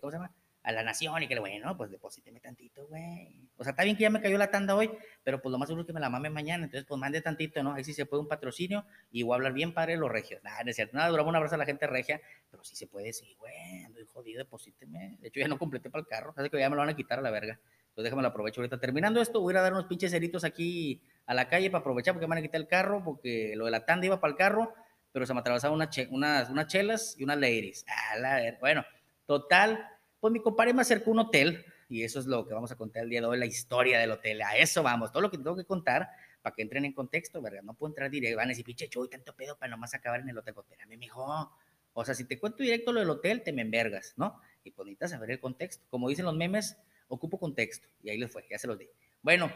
¿cómo 0.00 0.10
se 0.10 0.16
llama? 0.16 0.34
A 0.62 0.72
la 0.72 0.82
nación 0.82 1.22
y 1.22 1.28
que, 1.28 1.38
bueno, 1.38 1.76
pues 1.76 1.90
deposíteme 1.90 2.40
tantito, 2.40 2.86
güey. 2.86 3.48
O 3.56 3.64
sea, 3.64 3.70
está 3.70 3.84
bien 3.84 3.96
que 3.96 4.02
ya 4.02 4.10
me 4.10 4.20
cayó 4.20 4.36
la 4.36 4.50
tanda 4.50 4.74
hoy, 4.74 4.90
pero 5.22 5.40
pues 5.40 5.50
lo 5.50 5.58
más 5.58 5.68
seguro 5.68 5.82
es 5.82 5.86
que 5.86 5.92
me 5.92 6.00
la 6.00 6.10
mame 6.10 6.30
mañana, 6.30 6.64
entonces 6.64 6.86
pues 6.86 7.00
mande 7.00 7.20
tantito, 7.20 7.62
¿no? 7.62 7.74
Ahí 7.74 7.84
sí 7.84 7.94
se 7.94 8.06
puede 8.06 8.22
un 8.22 8.28
patrocinio 8.28 8.84
y 9.10 9.22
voy 9.22 9.32
a 9.32 9.36
hablar 9.36 9.52
bien 9.52 9.72
padre 9.72 9.96
los 9.96 10.10
regios. 10.10 10.42
Nada, 10.44 10.62
no 10.64 10.72
cierto, 10.72 10.96
nada, 10.96 11.08
duramos 11.08 11.30
un 11.30 11.36
abrazo 11.36 11.54
a 11.54 11.58
la 11.58 11.66
gente 11.66 11.86
regia, 11.86 12.20
pero 12.50 12.62
sí 12.62 12.76
se 12.76 12.86
puede, 12.86 13.12
sí, 13.12 13.34
güey, 13.38 13.84
ando 13.84 14.00
jodido, 14.12 14.38
deposíteme. 14.38 15.16
De 15.20 15.28
hecho, 15.28 15.40
ya 15.40 15.48
no 15.48 15.58
completé 15.58 15.90
para 15.90 16.02
el 16.02 16.08
carro, 16.08 16.34
así 16.36 16.50
que 16.50 16.58
ya 16.58 16.68
me 16.68 16.76
lo 16.76 16.80
van 16.80 16.90
a 16.90 16.96
quitar 16.96 17.18
a 17.18 17.22
la 17.22 17.30
verga. 17.30 17.58
Entonces 17.88 18.04
déjame 18.04 18.22
lo 18.22 18.28
aprovecho 18.28 18.60
ahorita. 18.60 18.78
Terminando 18.78 19.20
esto, 19.20 19.40
voy 19.40 19.52
a 19.52 19.54
ir 19.54 19.58
a 19.58 19.62
dar 19.62 19.72
unos 19.72 19.86
pinches 19.86 20.10
ceritos 20.10 20.44
aquí 20.44 21.02
a 21.26 21.34
la 21.34 21.48
calle 21.48 21.70
para 21.70 21.80
aprovechar 21.80 22.14
porque 22.14 22.26
me 22.26 22.30
van 22.30 22.38
a 22.38 22.42
quitar 22.42 22.60
el 22.60 22.68
carro, 22.68 23.02
porque 23.02 23.54
lo 23.56 23.64
de 23.64 23.70
la 23.70 23.84
tanda 23.84 24.06
iba 24.06 24.20
para 24.20 24.32
el 24.32 24.36
carro, 24.36 24.74
pero 25.12 25.26
se 25.26 25.34
me 25.34 25.40
atravesaban 25.40 25.74
unas, 25.74 25.96
unas, 26.10 26.50
unas 26.50 26.66
chelas 26.66 27.16
y 27.18 27.24
unas 27.24 27.38
ladies. 27.38 27.84
A 28.12 28.16
la 28.18 28.56
Bueno, 28.60 28.84
total 29.26 29.88
pues 30.20 30.32
mi 30.32 30.40
compadre 30.40 30.74
me 30.74 30.82
acercó 30.82 31.10
a 31.10 31.12
un 31.14 31.18
hotel, 31.20 31.64
y 31.88 32.04
eso 32.04 32.20
es 32.20 32.26
lo 32.26 32.46
que 32.46 32.54
vamos 32.54 32.70
a 32.70 32.76
contar 32.76 33.02
el 33.02 33.10
día 33.10 33.20
de 33.20 33.26
hoy, 33.26 33.38
la 33.38 33.46
historia 33.46 33.98
del 33.98 34.12
hotel. 34.12 34.42
A 34.42 34.56
eso 34.56 34.82
vamos, 34.82 35.10
todo 35.10 35.22
lo 35.22 35.30
que 35.30 35.38
tengo 35.38 35.56
que 35.56 35.64
contar 35.64 36.08
para 36.40 36.54
que 36.54 36.62
entren 36.62 36.84
en 36.84 36.92
contexto, 36.92 37.42
¿verdad? 37.42 37.62
No 37.62 37.74
puedo 37.74 37.90
entrar 37.90 38.10
directo, 38.10 38.36
van 38.36 38.46
a 38.46 38.48
decir, 38.50 38.64
pinche 38.64 38.88
chuy, 38.88 39.08
tanto 39.08 39.34
pedo 39.34 39.58
para 39.58 39.70
nomás 39.70 39.92
acabar 39.94 40.20
en 40.20 40.28
el 40.28 40.38
hotel. 40.38 40.54
Espérame, 40.56 40.96
mijo. 40.98 41.52
O 41.92 42.04
sea, 42.04 42.14
si 42.14 42.24
te 42.24 42.38
cuento 42.38 42.62
directo 42.62 42.92
lo 42.92 43.00
del 43.00 43.10
hotel, 43.10 43.42
te 43.42 43.52
me 43.52 43.62
envergas, 43.62 44.14
¿no? 44.16 44.40
Y 44.62 44.70
pues 44.70 44.86
necesitas 44.86 45.10
saber 45.10 45.32
el 45.32 45.40
contexto. 45.40 45.84
Como 45.90 46.08
dicen 46.08 46.24
los 46.24 46.36
memes, 46.36 46.76
ocupo 47.08 47.38
contexto. 47.38 47.88
Y 48.02 48.10
ahí 48.10 48.18
les 48.18 48.30
fue, 48.30 48.46
ya 48.48 48.58
se 48.58 48.66
los 48.66 48.78
di. 48.78 48.88
Bueno, 49.22 49.52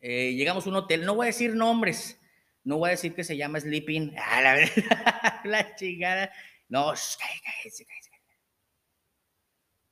eh, 0.00 0.32
llegamos 0.34 0.66
a 0.66 0.70
un 0.70 0.76
hotel, 0.76 1.04
no 1.04 1.14
voy 1.14 1.26
a 1.26 1.28
decir 1.28 1.54
nombres, 1.54 2.18
no 2.64 2.78
voy 2.78 2.88
a 2.88 2.90
decir 2.92 3.14
que 3.14 3.24
se 3.24 3.36
llama 3.36 3.60
Sleeping. 3.60 4.14
Ah, 4.18 4.40
la 4.42 4.54
verdad, 4.54 5.40
la 5.44 5.74
chingada. 5.76 6.32
No, 6.68 6.86
cállese, 6.86 7.84
cállese, 7.84 8.07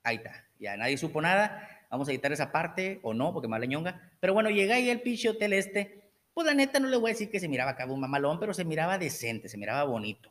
Ahí 0.06 0.18
está, 0.18 0.44
ya 0.60 0.76
nadie 0.76 0.96
supo 0.96 1.20
nada. 1.20 1.68
Vamos 1.90 2.06
a 2.06 2.12
editar 2.12 2.30
esa 2.30 2.52
parte 2.52 3.00
o 3.02 3.12
no, 3.12 3.32
porque 3.32 3.48
mala 3.48 3.66
ñonga. 3.66 4.12
Pero 4.20 4.34
bueno, 4.34 4.50
llega 4.50 4.76
ahí 4.76 4.88
el 4.88 5.02
pinche 5.02 5.28
hotel 5.28 5.52
este. 5.52 6.12
Pues 6.32 6.46
la 6.46 6.54
neta 6.54 6.78
no 6.78 6.86
le 6.86 6.96
voy 6.96 7.10
a 7.10 7.14
decir 7.14 7.28
que 7.28 7.40
se 7.40 7.48
miraba 7.48 7.72
acá 7.72 7.86
un 7.86 7.98
mamalón, 7.98 8.38
pero 8.38 8.54
se 8.54 8.64
miraba 8.64 8.98
decente, 8.98 9.48
se 9.48 9.58
miraba 9.58 9.82
bonito. 9.82 10.30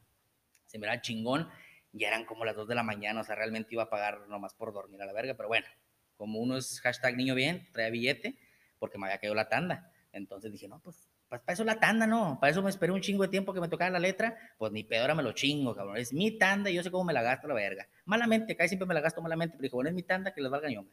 Se 0.65 0.79
miraba 0.79 1.01
chingón. 1.01 1.49
Ya 1.91 2.07
eran 2.07 2.23
como 2.23 2.45
las 2.45 2.55
2 2.55 2.69
de 2.69 2.75
la 2.75 2.83
mañana, 2.83 3.19
o 3.19 3.23
sea, 3.25 3.35
realmente 3.35 3.73
iba 3.73 3.83
a 3.83 3.89
pagar 3.89 4.29
nomás 4.29 4.53
por 4.53 4.71
dormir 4.71 5.01
a 5.01 5.05
la 5.05 5.11
verga. 5.11 5.33
Pero 5.33 5.49
bueno, 5.49 5.67
como 6.15 6.39
uno 6.39 6.55
es 6.55 6.79
hashtag 6.79 7.17
niño 7.17 7.35
bien, 7.35 7.67
trae 7.73 7.91
billete, 7.91 8.37
porque 8.79 8.97
me 8.97 9.07
había 9.07 9.17
caído 9.17 9.35
la 9.35 9.49
tanda. 9.49 9.91
Entonces 10.13 10.53
dije, 10.53 10.69
no, 10.69 10.79
pues 10.79 11.09
para 11.29 11.43
eso 11.47 11.63
la 11.63 11.79
tanda, 11.79 12.05
¿no? 12.05 12.37
Para 12.39 12.51
eso 12.51 12.61
me 12.61 12.69
esperé 12.69 12.91
un 12.91 13.01
chingo 13.01 13.23
de 13.23 13.29
tiempo 13.29 13.53
que 13.53 13.59
me 13.59 13.67
tocara 13.67 13.91
la 13.91 13.99
letra, 13.99 14.37
pues 14.57 14.71
ni 14.71 14.83
peor 14.83 15.13
me 15.15 15.23
lo 15.23 15.31
chingo, 15.31 15.75
cabrón. 15.75 15.97
Es 15.97 16.13
mi 16.13 16.37
tanda 16.37 16.69
y 16.69 16.75
yo 16.75 16.83
sé 16.83 16.91
cómo 16.91 17.03
me 17.03 17.13
la 17.13 17.21
gasto 17.21 17.47
la 17.47 17.53
verga. 17.53 17.87
Malamente, 18.05 18.55
casi 18.55 18.69
siempre 18.69 18.87
me 18.87 18.93
la 18.93 19.01
gasto 19.01 19.21
malamente, 19.21 19.55
pero 19.57 19.63
dije, 19.63 19.75
bueno, 19.75 19.89
es 19.89 19.95
mi 19.95 20.03
tanda 20.03 20.33
que 20.33 20.41
les 20.41 20.51
valga 20.51 20.69
ñonga. 20.69 20.91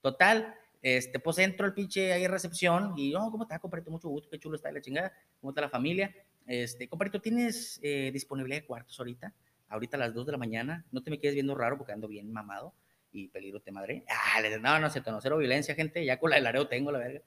Total, 0.00 0.54
este, 0.82 1.18
pues 1.18 1.38
entro 1.38 1.66
al 1.66 1.74
pinche 1.74 2.12
ahí 2.12 2.26
recepción 2.26 2.92
y, 2.96 3.14
oh, 3.14 3.30
¿cómo 3.30 3.44
está, 3.44 3.58
compadrito? 3.58 3.90
Mucho 3.90 4.08
gusto, 4.08 4.28
qué 4.30 4.38
chulo 4.38 4.56
está 4.56 4.70
la 4.70 4.80
chingada, 4.80 5.12
¿cómo 5.40 5.50
está 5.50 5.62
la 5.62 5.70
familia? 5.70 6.14
Este, 6.46 6.88
compadrito, 6.88 7.20
¿tienes 7.20 7.80
eh, 7.82 8.10
disponibilidad 8.12 8.60
de 8.60 8.66
cuartos 8.66 8.98
ahorita? 8.98 9.32
Ahorita 9.68 9.96
a 9.96 10.00
las 10.00 10.14
2 10.14 10.26
de 10.26 10.32
la 10.32 10.38
mañana, 10.38 10.84
no 10.92 11.02
te 11.02 11.10
me 11.10 11.18
quedes 11.18 11.34
viendo 11.34 11.54
raro 11.54 11.78
porque 11.78 11.92
ando 11.92 12.06
bien 12.06 12.30
mamado 12.30 12.74
y 13.12 13.28
peligro 13.28 13.60
te 13.60 13.72
madre. 13.72 14.04
Ah, 14.08 14.42
no, 14.60 14.78
no 14.78 14.90
sé, 14.90 15.02
no, 15.06 15.20
cero 15.20 15.38
violencia, 15.38 15.74
gente, 15.74 16.04
ya 16.04 16.18
con 16.18 16.30
la 16.30 16.36
del 16.36 16.46
areo 16.46 16.68
tengo 16.68 16.92
la 16.92 16.98
verga. 16.98 17.20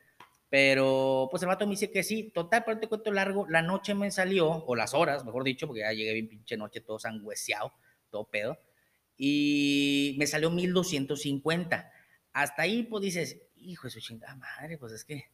Pero 0.50 1.28
pues 1.30 1.44
el 1.44 1.48
vato 1.48 1.66
me 1.66 1.72
dice 1.72 1.92
que 1.92 2.04
sí. 2.04 2.32
Total, 2.34 2.64
pero 2.66 2.80
te 2.80 2.88
cuento 2.88 3.12
largo, 3.12 3.48
la 3.50 3.62
noche 3.62 3.94
me 3.94 4.12
salió, 4.12 4.50
o 4.50 4.76
las 4.76 4.94
horas, 4.94 5.26
mejor 5.26 5.44
dicho, 5.44 5.68
porque 5.68 5.82
ya 5.82 5.92
llegué 5.94 6.14
bien 6.14 6.30
pinche 6.30 6.58
noche, 6.58 6.82
todo 6.82 7.00
sangüeseado, 7.00 7.74
todo 8.10 8.30
pedo. 8.30 8.60
Y 9.18 10.16
me 10.20 10.28
salió 10.28 10.50
1250. 10.52 11.92
Hasta 12.34 12.62
ahí, 12.62 12.84
pues 12.84 13.02
dices, 13.04 13.42
hijo 13.56 13.88
de 13.88 13.92
su 13.92 14.00
chingada 14.00 14.36
madre, 14.36 14.78
pues 14.78 14.94
es 14.94 15.04
que 15.06 15.26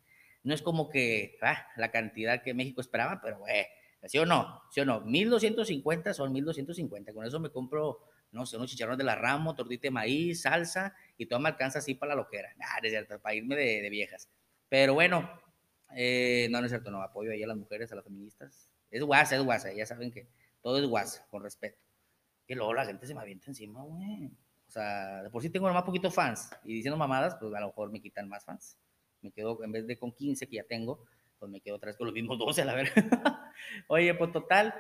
no 0.43 0.53
es 0.53 0.61
como 0.61 0.89
que 0.89 1.37
ah, 1.41 1.67
la 1.77 1.91
cantidad 1.91 2.41
que 2.43 2.53
México 2.53 2.81
esperaba, 2.81 3.21
pero 3.21 3.39
güey, 3.39 3.65
¿Sí 4.05 4.17
o 4.17 4.25
no? 4.25 4.61
¿Sí 4.69 4.81
o 4.81 4.85
no? 4.85 5.01
1250 5.01 6.13
son 6.13 6.33
1250. 6.33 7.13
Con 7.13 7.25
eso 7.25 7.39
me 7.39 7.49
compro, 7.49 8.01
no 8.31 8.45
sé, 8.45 8.57
unos 8.57 8.69
chicharrones 8.69 8.97
de 8.97 9.05
la 9.05 9.15
ramo, 9.15 9.55
tortita 9.55 9.83
de 9.83 9.91
maíz, 9.91 10.41
salsa 10.41 10.93
y 11.17 11.25
todo 11.25 11.39
me 11.39 11.49
alcanza 11.49 11.79
así 11.79 11.95
para 11.95 12.09
la 12.09 12.21
loquera. 12.21 12.53
No 12.57 12.65
es 12.81 12.91
cierto, 12.91 13.19
para 13.21 13.35
irme 13.35 13.55
de, 13.55 13.81
de 13.81 13.89
viejas. 13.89 14.29
Pero 14.73 14.95
bueno, 14.95 15.29
eh, 15.95 16.47
no, 16.49 16.59
no 16.59 16.65
es 16.65 16.71
cierto, 16.71 16.89
no, 16.89 17.03
apoyo 17.03 17.29
ahí 17.29 17.43
a 17.43 17.45
las 17.45 17.55
mujeres, 17.55 17.91
a 17.91 17.95
las 17.95 18.03
feministas. 18.03 18.71
Es 18.89 19.03
guasa, 19.03 19.35
es 19.35 19.43
guasa, 19.43 19.71
ya 19.71 19.85
saben 19.85 20.09
que 20.09 20.27
todo 20.63 20.79
es 20.79 20.85
guasa, 20.87 21.27
con 21.29 21.43
respeto. 21.43 21.77
Que 22.47 22.55
luego 22.55 22.73
la 22.73 22.83
gente 22.83 23.05
se 23.05 23.13
me 23.13 23.21
avienta 23.21 23.51
encima, 23.51 23.83
güey. 23.83 24.31
O 24.67 24.71
sea, 24.71 25.21
de 25.21 25.29
por 25.29 25.43
sí 25.43 25.51
tengo 25.51 25.67
nomás 25.67 25.83
poquito 25.83 26.09
fans 26.09 26.49
y 26.63 26.73
diciendo 26.73 26.97
mamadas, 26.97 27.35
pues 27.39 27.53
a 27.53 27.59
lo 27.59 27.67
mejor 27.67 27.91
me 27.91 28.01
quitan 28.01 28.27
más 28.27 28.45
fans. 28.45 28.75
Me 29.21 29.29
quedo, 29.29 29.63
en 29.63 29.71
vez 29.71 29.85
de 29.85 29.95
con 29.95 30.11
15 30.11 30.47
que 30.47 30.55
ya 30.55 30.63
tengo, 30.63 31.05
pues 31.37 31.51
me 31.51 31.61
quedo 31.61 31.77
vez 31.77 31.95
con 31.95 32.07
los 32.07 32.13
mismos 32.15 32.39
12, 32.39 32.63
a 32.63 32.65
la 32.65 32.73
verga. 32.73 32.93
Oye, 33.89 34.11
pues 34.15 34.31
total, 34.31 34.73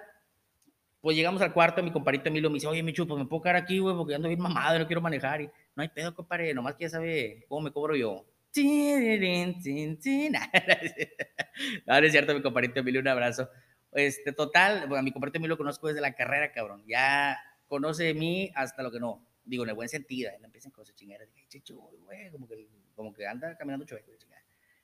pues 1.01 1.15
llegamos 1.15 1.39
al 1.43 1.53
cuarto, 1.53 1.83
mi 1.83 1.91
comparito 1.91 2.29
Emilio 2.29 2.49
me 2.49 2.55
dice, 2.55 2.65
oye, 2.65 2.81
Michu, 2.81 3.05
pues 3.05 3.19
me 3.19 3.27
puedo 3.27 3.43
quedar 3.43 3.57
aquí, 3.57 3.77
güey, 3.77 3.95
porque 3.95 4.15
ando 4.15 4.27
bien 4.27 4.41
mamado, 4.41 4.79
no 4.79 4.87
quiero 4.87 5.01
manejar. 5.01 5.41
Y 5.41 5.51
no 5.75 5.83
hay 5.83 5.89
pedo, 5.89 6.15
compadre, 6.15 6.51
nomás 6.55 6.73
que 6.73 6.85
ya 6.85 6.89
sabe 6.89 7.45
cómo 7.47 7.61
me 7.61 7.71
cobro 7.71 7.95
yo. 7.95 8.25
No, 11.85 11.99
no 11.99 12.05
es 12.05 12.11
cierto, 12.11 12.33
mi 12.33 12.41
comparito 12.41 12.79
Emilio, 12.79 13.01
un 13.01 13.07
abrazo. 13.07 13.49
Este, 13.91 14.31
total, 14.31 14.87
bueno, 14.87 14.97
a 14.97 15.01
mi 15.03 15.11
comparito 15.11 15.37
Emilio 15.37 15.53
lo 15.53 15.57
conozco 15.57 15.87
desde 15.87 16.01
la 16.01 16.13
carrera, 16.15 16.51
cabrón. 16.51 16.83
Ya 16.87 17.37
conoce 17.67 18.05
de 18.05 18.13
mí 18.13 18.51
hasta 18.55 18.81
lo 18.83 18.91
que 18.91 18.99
no. 18.99 19.25
Digo, 19.45 19.63
en 19.63 19.69
el 19.69 19.75
buen 19.75 19.89
sentido. 19.89 20.31
No 20.39 20.45
empiezan 20.45 20.71
con 20.71 20.85
sus 20.85 20.95
chingaderas. 20.95 21.29
güey, 22.05 22.31
como 22.31 22.47
que, 22.47 22.67
como 22.95 23.13
que 23.13 23.27
anda 23.27 23.55
caminando 23.57 23.85
chueco. 23.85 24.11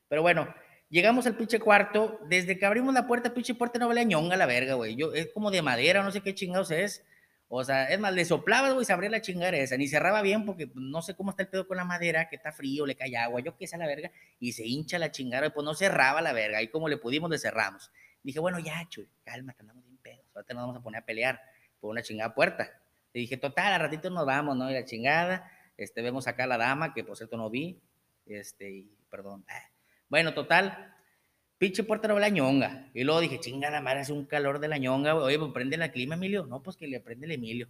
Pero 0.08 0.22
bueno, 0.22 0.54
llegamos 0.90 1.26
al 1.28 1.36
pinche 1.38 1.60
cuarto. 1.60 2.20
Desde 2.28 2.58
que 2.58 2.66
abrimos 2.66 2.94
la 2.94 3.08
puerta, 3.08 3.34
pinche 3.34 3.56
puerta 3.56 3.80
no 3.80 3.88
vale 3.88 4.06
ñonga 4.06 4.36
la 4.38 4.46
verga, 4.46 4.74
güey. 4.76 4.96
Yo, 4.96 5.14
es 5.14 5.28
como 5.34 5.52
de 5.52 5.62
madera, 5.62 6.04
no 6.04 6.12
sé 6.12 6.22
qué 6.22 6.36
chingados 6.36 6.72
es. 6.72 7.04
O 7.52 7.64
sea, 7.64 7.86
es 7.86 8.00
más, 8.00 8.14
le 8.14 8.26
soplaba, 8.26 8.72
güey, 8.72 8.86
se 8.86 8.94
abría 8.94 9.10
la 9.10 9.22
chingada 9.22 9.58
esa. 9.58 9.76
Ni 9.76 9.88
cerraba 9.88 10.22
bien 10.22 10.46
porque 10.46 10.68
pues, 10.68 10.86
no 10.86 11.02
sé 11.02 11.16
cómo 11.16 11.32
está 11.32 11.42
el 11.42 11.50
pedo 11.50 11.68
con 11.68 11.78
la 11.78 11.84
madera, 11.84 12.30
que 12.30 12.36
está 12.36 12.52
frío, 12.52 12.86
le 12.86 12.96
cae 12.96 13.18
agua, 13.18 13.42
yo 13.42 13.58
qué 13.58 13.66
sé 13.66 13.76
la 13.78 13.88
verga. 13.88 14.12
Y 14.40 14.52
se 14.52 14.68
hincha 14.68 15.00
la 15.00 15.12
chingada, 15.12 15.50
pues 15.50 15.66
no 15.66 15.74
cerraba 15.74 16.22
la 16.22 16.32
verga. 16.32 16.62
Y 16.62 16.68
como 16.68 16.88
le 16.88 16.98
pudimos, 16.98 17.28
le 17.32 17.40
cerramos. 17.40 17.92
Dije, 18.22 18.40
bueno, 18.40 18.60
ya, 18.60 18.88
chuy, 18.88 19.10
cálmate, 19.24 19.62
andamos 19.62 19.84
bien 19.84 19.98
pedos. 19.98 20.26
Ahorita 20.36 20.54
nos 20.54 20.62
vamos 20.62 20.78
a 20.78 20.84
poner 20.84 21.02
a 21.02 21.06
pelear 21.06 21.42
por 21.80 21.90
una 21.90 22.04
chingada 22.04 22.36
puerta. 22.36 22.70
Le 23.14 23.22
dije, 23.22 23.36
total, 23.38 23.74
a 23.74 23.78
ratito 23.80 24.12
nos 24.12 24.28
vamos, 24.28 24.56
¿no? 24.56 24.70
Y 24.70 24.76
la 24.76 24.86
chingada. 24.86 25.52
Este, 25.76 26.04
vemos 26.04 26.28
acá 26.28 26.44
a 26.44 26.48
la 26.48 26.58
dama, 26.58 26.94
que 26.94 27.04
por 27.04 27.18
cierto 27.18 27.36
no 27.36 27.50
vi. 27.50 27.82
Este, 28.28 28.70
y, 28.70 28.92
perdón. 29.10 29.44
Ah. 29.50 29.72
Bueno, 30.08 30.36
total, 30.36 30.96
pinche 31.60 31.84
puerta 31.84 32.08
no 32.08 32.18
la 32.18 32.30
ñonga. 32.30 32.90
Y 32.96 33.04
luego 33.04 33.20
dije, 33.20 33.40
chingada 33.40 33.82
madre, 33.82 34.02
es 34.02 34.10
un 34.10 34.26
calor 34.26 34.60
de 34.60 34.68
la 34.68 34.80
ñonga. 34.80 35.14
Oye, 35.16 35.38
pues 35.38 35.52
prende 35.54 35.78
la 35.78 35.92
clima, 35.92 36.16
Emilio. 36.16 36.48
No, 36.48 36.64
pues 36.64 36.76
que 36.76 36.88
le 36.88 37.00
prende 37.00 37.28
el 37.28 37.34
Emilio. 37.34 37.68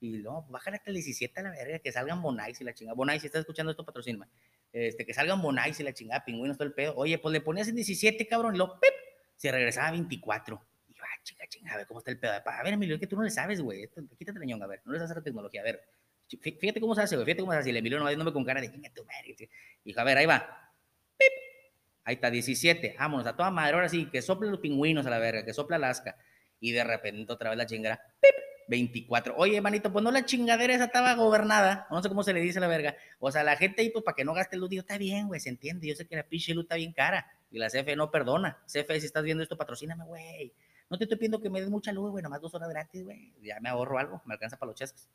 Y 0.00 0.18
no, 0.18 0.46
bájale 0.48 0.76
hasta 0.76 0.90
el 0.90 0.94
17 0.94 1.40
a 1.40 1.42
la 1.42 1.50
verga, 1.50 1.78
que 1.80 1.92
salgan 1.92 2.22
Bonais 2.22 2.58
y 2.60 2.64
la 2.64 2.72
chingada. 2.72 2.94
Bonais, 2.94 3.20
si 3.20 3.26
estás 3.26 3.40
escuchando 3.40 3.70
esto, 3.70 3.84
patrocina. 3.84 4.28
Este, 4.72 5.04
que 5.04 5.12
salgan 5.12 5.42
Bonais 5.42 5.78
y 5.80 5.82
la 5.82 5.92
chingada, 5.92 6.24
pingüinos, 6.24 6.56
todo 6.56 6.66
el 6.66 6.74
pedo. 6.74 6.94
Oye, 6.96 7.18
pues 7.18 7.32
le 7.32 7.40
ponías 7.40 7.68
en 7.68 7.74
17, 7.74 8.26
cabrón, 8.26 8.54
y 8.54 8.58
luego, 8.58 8.78
¡pip! 8.80 8.92
se 9.36 9.50
regresaba 9.50 9.88
a 9.88 9.92
24. 9.92 10.60
Y 10.88 10.94
yo, 10.94 11.02
ah, 11.04 11.22
chinga, 11.22 11.46
chinga, 11.48 11.72
a 11.72 11.76
ver 11.78 11.86
cómo 11.86 12.00
está 12.00 12.10
el 12.10 12.18
pedo. 12.18 12.32
A 12.32 12.62
ver, 12.62 12.72
Emilio, 12.72 12.94
es 12.94 13.00
que 13.00 13.06
tú 13.06 13.16
no 13.16 13.22
le 13.22 13.30
sabes, 13.30 13.60
güey. 13.60 13.88
Quítate 14.18 14.38
la 14.38 14.44
ñonga, 14.44 14.64
a 14.64 14.68
ver, 14.68 14.82
no 14.84 14.92
le 14.92 14.98
sabes 14.98 15.16
la 15.16 15.22
tecnología, 15.22 15.60
a 15.60 15.64
ver. 15.64 15.82
Fíjate 16.28 16.80
cómo 16.80 16.94
se 16.94 17.02
hace, 17.02 17.16
güey, 17.16 17.26
fíjate 17.26 17.42
cómo 17.42 17.52
se 17.52 17.58
hace. 17.58 17.68
Y 17.68 17.72
el 17.72 17.76
Emilio 17.78 17.98
no 17.98 18.04
va 18.04 18.10
viéndome 18.10 18.32
con 18.32 18.44
cara 18.44 18.60
de, 18.60 18.70
chinga 18.70 18.90
tu 18.90 19.04
madre. 19.04 19.36
Dijo, 19.84 20.00
a 20.00 20.04
ver, 20.04 20.18
ahí 20.18 20.26
va. 20.26 20.72
¡Pip! 21.16 21.53
Ahí 22.04 22.16
está, 22.16 22.30
17. 22.30 22.96
Vámonos, 22.98 23.26
a 23.26 23.36
toda 23.36 23.50
madre. 23.50 23.74
Ahora 23.74 23.88
sí, 23.88 24.06
que 24.10 24.22
soplen 24.22 24.50
los 24.50 24.60
pingüinos 24.60 25.06
a 25.06 25.10
la 25.10 25.18
verga, 25.18 25.44
que 25.44 25.52
sopla 25.52 25.76
Alaska. 25.76 26.16
Y 26.60 26.72
de 26.72 26.84
repente 26.84 27.32
otra 27.32 27.50
vez 27.50 27.58
la 27.58 27.66
chingada. 27.66 28.00
¡Pip! 28.20 28.34
24. 28.68 29.34
Oye, 29.36 29.60
manito, 29.60 29.92
pues 29.92 30.02
no 30.02 30.10
la 30.10 30.24
chingadera 30.24 30.74
esa 30.74 30.84
estaba 30.84 31.14
gobernada. 31.14 31.86
No 31.90 32.02
sé 32.02 32.08
cómo 32.08 32.22
se 32.22 32.32
le 32.32 32.40
dice 32.40 32.58
a 32.58 32.60
la 32.62 32.68
verga. 32.68 32.96
O 33.18 33.30
sea, 33.30 33.44
la 33.44 33.56
gente 33.56 33.82
ahí, 33.82 33.90
pues 33.90 34.04
para 34.04 34.14
que 34.14 34.24
no 34.24 34.34
gaste 34.34 34.56
luz, 34.56 34.70
digo, 34.70 34.80
está 34.80 34.98
bien, 34.98 35.26
güey, 35.28 35.40
se 35.40 35.50
entiende. 35.50 35.86
Yo 35.86 35.94
sé 35.94 36.06
que 36.06 36.16
la 36.16 36.22
pinche 36.24 36.54
luz 36.54 36.64
está 36.64 36.76
bien 36.76 36.92
cara. 36.92 37.26
Y 37.50 37.58
la 37.58 37.68
CFE 37.68 37.96
no 37.96 38.10
perdona. 38.10 38.58
CFE, 38.66 39.00
si 39.00 39.06
estás 39.06 39.22
viendo 39.22 39.42
esto, 39.42 39.56
patrocíname, 39.56 40.04
güey. 40.04 40.52
No 40.90 40.98
te 40.98 41.04
estoy 41.04 41.18
pidiendo 41.18 41.40
que 41.40 41.50
me 41.50 41.60
des 41.60 41.70
mucha 41.70 41.92
luz, 41.92 42.10
güey, 42.10 42.22
nomás 42.22 42.40
dos 42.40 42.54
horas 42.54 42.68
gratis, 42.68 43.04
güey. 43.04 43.32
Ya 43.42 43.58
me 43.60 43.68
ahorro 43.68 43.98
algo, 43.98 44.22
me 44.24 44.34
alcanza 44.34 44.58
para 44.58 44.70
los 44.70 44.76
chescos. 44.76 45.08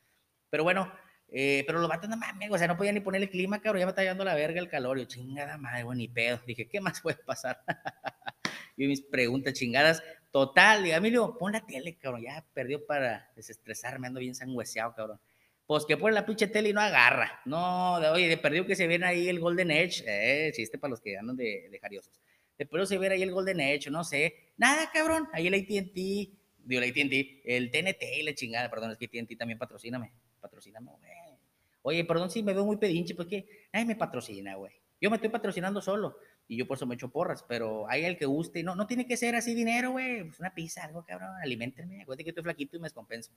Pero 0.50 0.64
bueno, 0.64 0.92
eh, 1.32 1.64
pero 1.68 1.80
los 1.80 1.90
vatos 1.90 2.10
no 2.10 2.18
mames, 2.18 2.50
o 2.52 2.58
sea, 2.58 2.68
no 2.68 2.78
podía 2.78 2.92
ni 2.92 3.02
poner 3.02 3.22
el 3.22 3.30
clima, 3.30 3.62
cabrón, 3.62 3.82
ya 3.82 3.86
me 3.86 3.92
está 3.92 4.02
llevando 4.02 4.26
la 4.26 4.36
verga 4.36 4.60
el 4.60 4.70
calor. 4.70 4.98
Yo, 4.98 5.06
chingada 5.06 5.58
madre, 5.58 5.84
güey, 5.84 5.98
ni 5.98 6.08
pedo. 6.08 6.40
Dije, 6.46 6.68
¿qué 6.68 6.82
más 6.82 7.02
puede 7.02 7.18
pasar? 7.18 7.62
y 8.78 8.88
mis 8.88 9.02
preguntas 9.02 9.54
chingadas. 9.54 10.02
Total, 10.32 10.84
diga, 10.84 10.98
Emilio, 10.98 11.38
pon 11.38 11.52
la 11.52 11.66
tele, 11.66 11.98
cabrón, 11.98 12.22
ya 12.22 12.46
perdió 12.54 12.86
para 12.86 13.32
desestresarme, 13.36 14.08
ando 14.08 14.20
bien 14.20 14.36
sangüeseado, 14.36 14.94
cabrón. 14.94 15.20
Pues 15.66 15.86
que 15.86 15.98
pone 15.98 16.16
la 16.16 16.26
pinche 16.26 16.48
tele 16.48 16.70
y 16.70 16.74
no 16.74 16.82
agarra. 16.82 17.42
No, 17.46 17.96
oye, 17.96 18.28
de 18.28 18.38
perdió 18.38 18.66
que 18.66 18.76
se 18.76 18.88
viene 18.88 19.06
ahí 19.06 19.30
el 19.30 19.40
Golden 19.40 19.70
Edge, 19.72 20.04
eh, 20.08 20.52
chiste 20.56 20.78
para 20.78 20.92
los 20.92 21.02
que 21.02 21.18
andan 21.18 21.36
de, 21.36 21.68
de 21.70 21.80
jariosos. 21.80 22.20
De 22.58 22.66
perdió 22.66 22.86
se 22.86 22.98
viene 22.98 23.16
ahí 23.16 23.24
el 23.24 23.32
Golden 23.32 23.60
Edge, 23.60 23.90
no 23.90 24.04
sé. 24.04 24.54
Nada, 24.58 24.90
cabrón, 24.92 25.28
ahí 25.34 25.48
el 25.48 25.54
AT&T, 25.54 25.94
digo, 25.94 26.82
el 26.82 26.90
AT&T, 26.90 27.42
el 27.46 27.72
TNT 27.72 28.04
y 28.20 28.24
la 28.24 28.34
chingada, 28.34 28.70
perdón, 28.70 28.92
es 28.92 28.98
que 28.98 29.06
AT&T 29.06 29.36
también 29.36 29.58
patrocíname, 29.58 30.12
patrocíname, 30.40 30.92
güey. 30.92 31.12
Oye, 31.82 32.06
perdón 32.06 32.30
si 32.30 32.44
me 32.44 32.54
veo 32.54 32.66
muy 32.66 32.78
pedinche, 32.78 33.16
porque 33.16 33.68
nadie 33.72 33.86
me 33.86 33.96
patrocina, 33.96 34.56
güey. 34.56 34.74
Yo 35.02 35.10
me 35.10 35.16
estoy 35.16 35.30
patrocinando 35.30 35.82
solo 35.82 36.18
y 36.48 36.58
yo 36.58 36.68
por 36.68 36.78
eso 36.78 36.86
me 36.86 36.96
echo 36.96 37.10
porras, 37.10 37.44
pero 37.48 37.90
hay 37.90 38.04
el 38.04 38.18
que 38.18 38.26
guste, 38.26 38.64
no, 38.64 38.76
no 38.76 38.86
tiene 38.86 39.08
que 39.08 39.16
ser 39.16 39.36
así 39.36 39.54
dinero, 39.54 39.92
güey, 39.92 40.24
pues 40.26 40.40
una 40.40 40.54
pizza, 40.54 40.84
algo, 40.84 41.06
cabrón, 41.06 41.30
alimentenme, 41.42 42.02
acuérdate 42.02 42.24
que 42.24 42.32
estoy 42.32 42.44
flaquito 42.44 42.76
y 42.76 42.80
me 42.80 42.88
descompenso. 42.88 43.32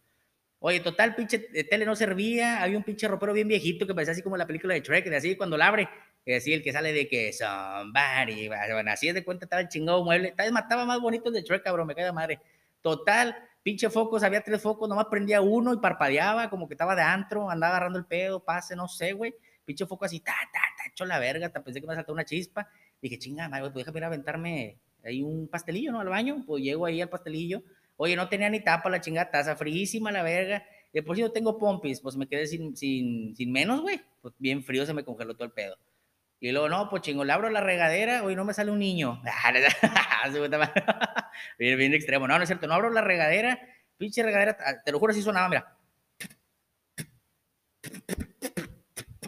Oye, 0.59 0.81
total, 0.81 1.15
pinche 1.15 1.38
tele 1.38 1.85
no 1.85 1.95
servía, 1.95 2.62
había 2.62 2.79
un 2.79 2.85
pinche 2.85 3.07
ropero 3.07 3.33
bien 3.33 3.49
viejito 3.49 3.87
que 3.87 3.95
parecía 3.95 4.12
así 4.12 4.23
como 4.23 4.37
la 4.37 4.47
película 4.47 4.75
de 4.75 4.81
Shrek, 4.81 5.09
de 5.09 5.17
así 5.17 5.37
cuando 5.37 5.57
la 5.57 5.69
abre, 5.69 5.88
así 6.37 6.53
el 6.53 6.62
que 6.62 6.73
sale 6.73 6.93
de 6.93 7.09
que 7.09 7.33
somebody, 7.33 8.49
bueno, 8.49 8.91
así 8.91 9.09
es 9.09 9.15
de 9.15 9.25
cuenta 9.25 9.45
estaba 9.45 9.62
el 9.62 9.69
chingado 9.69 10.03
mueble, 10.05 10.33
tal 10.37 10.47
vez 10.47 10.53
mataba 10.53 10.85
más 10.85 11.01
bonito 11.01 11.31
de 11.31 11.43
Shrek, 11.43 11.62
cabrón, 11.62 11.87
me 11.87 11.95
cae 11.95 12.07
de 12.07 12.12
madre. 12.12 12.41
Total, 12.81 13.37
pinche 13.62 13.90
focos, 13.90 14.22
había 14.22 14.42
tres 14.42 14.61
focos, 14.61 14.88
nomás 14.88 15.07
prendía 15.07 15.40
uno 15.40 15.72
y 15.72 15.79
parpadeaba, 15.79 16.51
como 16.51 16.68
que 16.68 16.75
estaba 16.75 16.94
de 16.94 17.03
antro, 17.03 17.51
andaba 17.51 17.77
agarrando 17.77 17.98
el 17.98 18.07
pedo, 18.07 18.44
pase, 18.44 18.77
no 18.77 18.88
sé, 18.88 19.12
güey. 19.12 19.35
Pinche 19.64 19.87
foco 19.87 20.05
así, 20.05 20.20
ta, 20.20 20.33
ta, 20.53 20.61
ta, 20.77 20.90
hecho 20.90 21.05
la 21.05 21.18
verga, 21.18 21.46
hasta 21.46 21.62
pensé 21.62 21.81
que 21.81 21.87
me 21.87 21.94
saltó 21.94 22.12
una 22.12 22.25
chispa. 22.25 22.68
Dije, 23.01 23.18
chinga, 23.18 23.48
madre, 23.48 23.70
pues 23.70 23.75
déjame 23.75 23.98
ir 23.98 24.05
a 24.05 24.07
aventarme 24.09 24.79
ahí 25.05 25.22
un 25.22 25.48
pastelillo, 25.48 25.92
¿no? 25.92 26.01
Al 26.01 26.09
baño, 26.09 26.44
pues 26.46 26.62
llego 26.62 26.87
ahí 26.87 27.01
al 27.01 27.09
pastelillo. 27.09 27.62
Oye, 27.96 28.16
no 28.16 28.29
tenía 28.29 28.51
ni 28.51 28.61
tapa 28.61 28.90
la 28.90 29.01
chingada 29.01 29.31
taza, 29.31 29.57
fríísima 29.57 30.11
la 30.11 30.22
verga. 30.22 30.64
De 30.92 31.03
por 31.03 31.16
si 31.16 31.22
no 31.22 31.31
tengo 31.31 31.59
pompis, 31.59 32.01
pues 32.01 32.16
me 32.16 32.27
quedé 32.27 32.46
sin, 32.46 32.77
sin, 32.77 33.35
sin 33.37 33.53
menos, 33.53 33.81
güey. 33.81 34.01
Pues 34.20 34.35
bien 34.38 34.62
frío 34.62 34.85
se 34.85 34.92
me 34.92 35.05
congeló 35.05 35.35
todo 35.35 35.44
el 35.44 35.53
pedo. 35.53 35.77
Y 36.43 36.51
luego, 36.51 36.69
no, 36.69 36.91
pues 36.91 37.03
chingo, 37.03 37.25
le 37.25 37.33
abro 37.33 37.49
la 37.51 37.61
regadera, 37.61 38.25
oye, 38.25 38.35
no 38.35 38.45
me 38.45 38.53
sale 38.53 38.73
un 38.73 38.81
niño. 38.81 39.23
bien, 41.59 41.79
bien 41.79 41.95
extremo. 41.95 42.27
No, 42.27 42.37
no 42.37 42.43
es 42.43 42.49
cierto, 42.49 42.67
no 42.67 42.75
abro 42.75 42.91
la 42.91 43.01
regadera, 43.01 43.61
pinche 43.97 44.25
regadera, 44.25 44.57
te 44.85 44.91
lo 44.91 44.99
juro, 44.99 45.13
así 45.13 45.23
sonaba, 45.23 45.49
mira. 45.49 45.79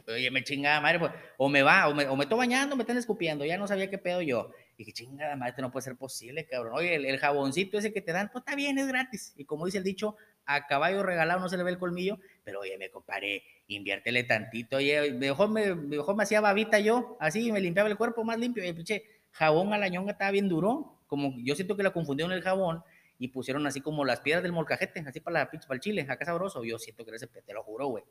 Oye, 0.09 0.29
me 0.33 0.43
chingada 0.43 0.81
madre, 0.81 0.99
pues, 0.99 1.13
o 1.37 1.49
me 1.49 1.63
va, 1.63 1.87
o 1.87 1.95
me, 1.95 2.09
o 2.09 2.17
me 2.17 2.25
estoy 2.25 2.37
bañando, 2.37 2.75
me 2.75 2.83
están 2.83 2.97
escupiendo, 2.97 3.45
ya 3.45 3.59
no 3.59 3.69
sabía 3.69 3.89
qué 3.89 3.99
pedo 3.99 4.21
yo. 4.21 4.51
Y 4.77 4.85
que 4.85 4.93
chingada 4.93 5.37
madre, 5.37 5.55
no 5.59 5.71
puede 5.71 5.85
ser 5.85 5.97
posible, 5.97 6.47
cabrón. 6.47 6.73
Oye, 6.75 6.97
el, 6.97 7.07
el, 7.07 7.19
jaboncito 7.19 7.79
ese 7.79 7.93
que 7.93 8.01
te 8.01 8.11
dan, 8.11 8.29
pues 8.33 8.43
está 8.43 8.57
bien, 8.57 8.77
es 8.77 8.89
gratis. 8.89 9.35
Y 9.37 9.45
como 9.45 9.67
dice 9.67 9.79
el 9.79 9.85
dicho, 9.85 10.17
a 10.47 10.67
caballo 10.67 11.05
regalado 11.05 11.39
no 11.39 11.49
se 11.49 11.57
le 11.57 11.63
ve 11.63 11.71
el 11.71 11.79
colmillo, 11.79 12.19
pero 12.43 12.59
oye, 12.59 12.77
me 12.77 12.91
comparé, 12.91 13.45
inviértele 13.67 14.25
tantito, 14.25 14.77
oye, 14.77 15.13
mejor 15.13 15.51
me, 15.51 15.75
mejor 15.75 16.17
me 16.17 16.23
hacía 16.25 16.41
babita 16.41 16.79
yo, 16.81 17.17
así 17.21 17.51
me 17.53 17.61
limpiaba 17.61 17.89
el 17.89 17.97
cuerpo 17.97 18.25
más 18.25 18.39
limpio, 18.39 18.65
y 18.65 18.73
pinche 18.73 19.05
jabón 19.31 19.73
a 19.73 19.79
la 19.79 19.89
ñonga 19.89 20.13
estaba 20.13 20.31
bien 20.31 20.49
duro, 20.49 21.01
como 21.07 21.35
yo 21.39 21.55
siento 21.55 21.77
que 21.77 21.83
la 21.83 21.93
confundieron 21.93 22.33
el 22.33 22.43
jabón 22.43 22.83
y 23.19 23.29
pusieron 23.29 23.67
así 23.67 23.81
como 23.81 24.05
las 24.05 24.21
piedras 24.21 24.43
del 24.43 24.53
molcajete, 24.53 25.01
así 25.07 25.21
para 25.21 25.41
la 25.41 25.51
para 25.51 25.75
el 25.75 25.81
chile, 25.81 26.07
acá 26.09 26.25
sabroso, 26.25 26.65
yo 26.65 26.79
siento 26.79 27.05
que 27.05 27.11
era 27.11 27.17
ese, 27.17 27.27
te 27.27 27.53
lo 27.53 27.63
juro, 27.63 27.87
güey. 27.87 28.05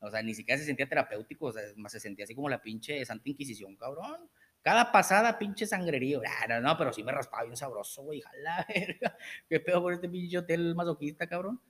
O 0.00 0.10
sea, 0.10 0.22
ni 0.22 0.34
siquiera 0.34 0.58
se 0.58 0.64
sentía 0.64 0.88
terapéutico, 0.88 1.52
más 1.76 1.92
se 1.92 2.00
sentía 2.00 2.24
así 2.24 2.34
como 2.34 2.48
la 2.48 2.62
pinche 2.62 3.04
Santa 3.04 3.28
Inquisición, 3.28 3.76
cabrón. 3.76 4.30
Cada 4.62 4.92
pasada, 4.92 5.38
pinche 5.38 5.66
sangrerío. 5.66 6.22
No, 6.48 6.60
no, 6.60 6.76
pero 6.76 6.92
sí 6.92 7.02
me 7.02 7.12
raspaba 7.12 7.44
bien 7.44 7.56
sabroso, 7.56 8.02
güey. 8.02 8.20
Jala, 8.20 8.66
verga. 8.74 9.16
¿Qué 9.48 9.60
pedo 9.60 9.82
por 9.82 9.92
este 9.92 10.08
pinche 10.08 10.38
hotel 10.38 10.74
masoquista, 10.74 11.26
cabrón? 11.26 11.60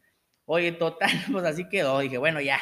Oye, 0.44 0.72
total, 0.72 1.10
pues 1.32 1.44
así 1.44 1.68
quedó. 1.68 1.98
Dije, 2.00 2.18
bueno, 2.18 2.40
ya. 2.40 2.58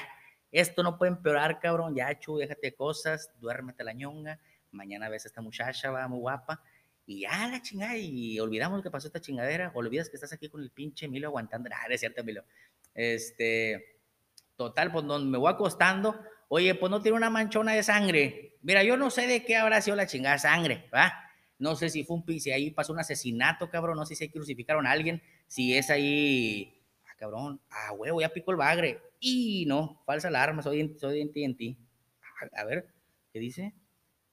Esto 0.51 0.83
no 0.83 0.99
puede 0.99 1.13
empeorar, 1.13 1.61
cabrón. 1.61 1.95
Ya, 1.95 2.19
chu, 2.19 2.37
déjate 2.39 2.75
cosas. 2.75 3.31
Duérmete 3.39 3.85
la 3.85 3.93
ñonga. 3.93 4.41
Mañana 4.71 5.09
ves 5.09 5.25
a 5.25 5.29
esta 5.29 5.41
muchacha, 5.41 5.91
va 5.91 6.09
muy 6.09 6.21
guapa. 6.21 6.63
Y 7.07 7.23
ya 7.23 7.49
la 7.49 7.63
chingada. 7.63 7.97
Y 7.97 8.39
olvidamos 8.41 8.83
que 8.83 8.91
pasó 8.91 9.09
esta 9.09 9.21
chingadera. 9.21 9.73
Olvidas 9.75 10.09
que 10.11 10.17
estás 10.17 10.33
aquí 10.33 10.49
con 10.49 10.63
el 10.63 10.71
pinche 10.71 11.07
Emilio 11.07 11.29
aguantando. 11.29 11.69
Nada, 11.71 11.87
es 11.89 12.01
cierto, 12.01 12.21
Emilio. 12.21 12.45
Este 12.95 13.99
Total, 14.59 14.91
pues 14.91 15.05
no, 15.05 15.21
me 15.21 15.39
voy 15.39 15.53
acostando. 15.53 16.21
Oye, 16.49 16.75
pues 16.75 16.91
no 16.91 17.01
tiene 17.01 17.17
una 17.17 17.31
manchona 17.31 17.75
de 17.75 17.85
sangre. 17.85 18.57
Mira, 18.63 18.83
yo 18.83 18.97
no 18.97 19.09
sé 19.09 19.29
de 19.29 19.45
qué 19.45 19.55
habrá 19.55 19.81
sido 19.81 19.97
la 19.97 20.09
chingada 20.09 20.37
sangre, 20.37 20.91
¿va? 20.93 21.13
No 21.61 21.77
sé 21.77 21.91
si 21.91 22.03
fue 22.03 22.17
un 22.17 22.41
si 22.41 22.51
ahí 22.51 22.73
pasó 22.73 22.93
un 22.93 22.99
asesinato, 22.99 23.71
cabrón, 23.71 23.97
no 23.97 24.05
sé 24.05 24.17
si 24.17 24.25
ahí 24.25 24.31
crucificaron 24.31 24.85
a 24.85 24.91
alguien, 24.91 25.23
si 25.47 25.77
es 25.77 25.91
ahí, 25.91 26.75
ah, 26.75 26.78
cabrón, 27.19 27.61
ah, 27.71 27.93
huevo, 27.93 28.21
ya 28.21 28.31
pico 28.31 28.51
el 28.51 28.57
bagre. 28.57 29.01
Y 29.21 29.65
no, 29.67 30.03
falsa 30.07 30.29
alarma, 30.29 30.63
soy, 30.63 30.97
soy 30.99 31.21
en 31.21 31.57
ti. 31.57 31.77
A, 32.55 32.65
ver, 32.65 32.87
¿qué 33.33 33.41
dice? 33.41 33.75